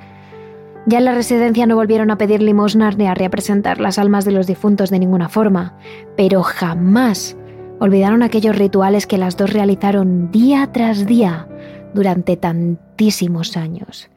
Ya 0.88 0.98
en 0.98 1.04
la 1.04 1.14
residencia 1.14 1.66
no 1.66 1.74
volvieron 1.74 2.12
a 2.12 2.18
pedir 2.18 2.40
limosnas 2.40 2.96
ni 2.96 3.08
a 3.08 3.14
representar 3.14 3.80
las 3.80 3.98
almas 3.98 4.24
de 4.24 4.30
los 4.30 4.46
difuntos 4.46 4.88
de 4.88 5.00
ninguna 5.00 5.28
forma, 5.28 5.76
pero 6.16 6.44
jamás 6.44 7.36
olvidaron 7.80 8.22
aquellos 8.22 8.56
rituales 8.56 9.08
que 9.08 9.18
las 9.18 9.36
dos 9.36 9.52
realizaron 9.52 10.30
día 10.30 10.70
tras 10.72 11.04
día 11.04 11.48
durante 11.92 12.36
tantísimos 12.36 13.56
años. 13.56 14.08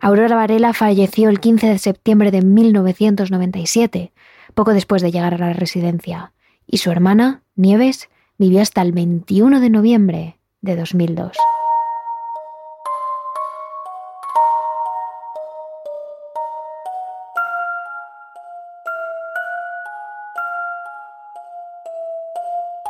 Aurora 0.00 0.34
Varela 0.34 0.72
falleció 0.72 1.28
el 1.28 1.40
15 1.40 1.68
de 1.68 1.78
septiembre 1.78 2.30
de 2.30 2.40
1997, 2.40 4.12
poco 4.54 4.72
después 4.72 5.02
de 5.02 5.12
llegar 5.12 5.34
a 5.34 5.38
la 5.38 5.52
residencia, 5.52 6.32
y 6.66 6.78
su 6.78 6.90
hermana, 6.90 7.42
Nieves, 7.54 8.08
vivió 8.38 8.62
hasta 8.62 8.80
el 8.80 8.92
21 8.92 9.60
de 9.60 9.68
noviembre 9.70 10.38
de 10.62 10.74
2002. 10.74 11.36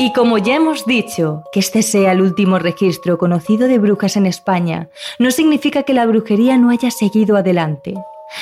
Y 0.03 0.13
como 0.13 0.37
ya 0.37 0.57
hemos 0.57 0.85
dicho, 0.85 1.45
que 1.53 1.61
este 1.61 1.81
sea 1.81 2.11
el 2.11 2.23
último 2.23 2.59
registro 2.59 3.19
conocido 3.19 3.69
de 3.69 3.79
brujas 3.79 4.17
en 4.17 4.27
España, 4.27 4.89
no 5.21 5.31
significa 5.31 5.85
que 5.85 5.95
la 5.95 6.05
brujería 6.07 6.59
no 6.59 6.71
haya 6.71 6.91
seguido 6.91 7.37
adelante. 7.37 7.95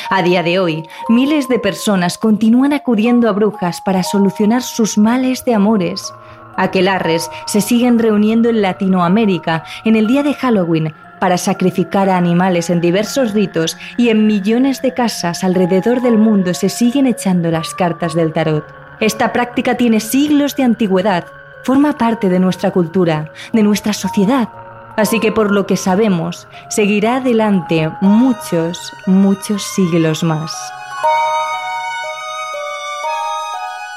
A 0.08 0.22
día 0.22 0.42
de 0.42 0.58
hoy, 0.58 0.84
miles 1.10 1.50
de 1.50 1.58
personas 1.58 2.16
continúan 2.16 2.72
acudiendo 2.72 3.28
a 3.28 3.32
brujas 3.32 3.82
para 3.82 4.02
solucionar 4.02 4.62
sus 4.62 4.96
males 4.96 5.44
de 5.44 5.52
amores. 5.52 6.14
Aquelarres 6.56 7.30
se 7.44 7.60
siguen 7.60 7.98
reuniendo 7.98 8.48
en 8.48 8.62
Latinoamérica 8.62 9.62
en 9.84 9.96
el 9.96 10.06
día 10.06 10.22
de 10.22 10.32
Halloween 10.32 10.94
para 11.20 11.36
sacrificar 11.36 12.08
a 12.08 12.16
animales 12.16 12.70
en 12.70 12.80
diversos 12.80 13.34
ritos 13.34 13.76
y 13.98 14.08
en 14.08 14.26
millones 14.26 14.80
de 14.80 14.94
casas 14.94 15.44
alrededor 15.44 16.00
del 16.00 16.16
mundo 16.16 16.54
se 16.54 16.70
siguen 16.70 17.06
echando 17.06 17.50
las 17.50 17.74
cartas 17.74 18.14
del 18.14 18.32
tarot. 18.32 18.64
Esta 18.98 19.34
práctica 19.34 19.76
tiene 19.76 20.00
siglos 20.00 20.56
de 20.56 20.62
antigüedad 20.62 21.26
forma 21.64 21.96
parte 21.96 22.28
de 22.28 22.40
nuestra 22.40 22.70
cultura, 22.70 23.32
de 23.52 23.62
nuestra 23.62 23.92
sociedad. 23.92 24.48
Así 24.96 25.20
que 25.20 25.32
por 25.32 25.50
lo 25.50 25.66
que 25.66 25.76
sabemos, 25.76 26.46
seguirá 26.68 27.16
adelante 27.16 27.90
muchos, 28.00 28.92
muchos 29.06 29.62
siglos 29.62 30.22
más. 30.22 30.52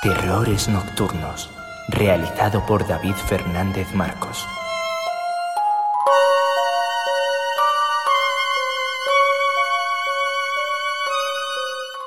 Terrores 0.01 0.68
Nocturnos, 0.68 1.49
realizado 1.89 2.66
por 2.66 2.88
David 2.88 3.16
Fernández 3.16 3.93
Marcos. 3.93 4.45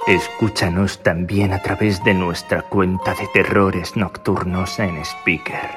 Escúchanos 0.06 1.02
también 1.02 1.52
a 1.52 1.60
través 1.60 2.02
de 2.04 2.14
nuestra 2.14 2.62
cuenta 2.62 3.12
de 3.14 3.26
terrores 3.34 3.96
nocturnos 3.96 4.78
en 4.78 5.04
Speaker, 5.04 5.68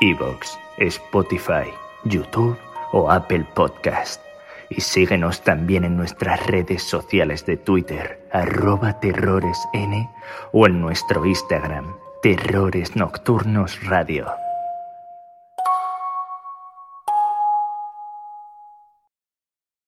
Evox, 0.00 0.56
Spotify, 0.78 1.68
YouTube 2.04 2.56
o 2.92 3.10
Apple 3.10 3.44
Podcast. 3.56 4.22
Y 4.70 4.80
síguenos 4.80 5.42
también 5.42 5.82
en 5.82 5.96
nuestras 5.96 6.46
redes 6.46 6.84
sociales 6.84 7.44
de 7.44 7.56
Twitter, 7.56 8.24
arroba 8.30 9.00
terroresn 9.00 10.08
o 10.52 10.66
en 10.68 10.80
nuestro 10.80 11.26
Instagram, 11.26 11.96
Terrores 12.22 12.94
Nocturnos 12.94 13.84
Radio. 13.84 14.41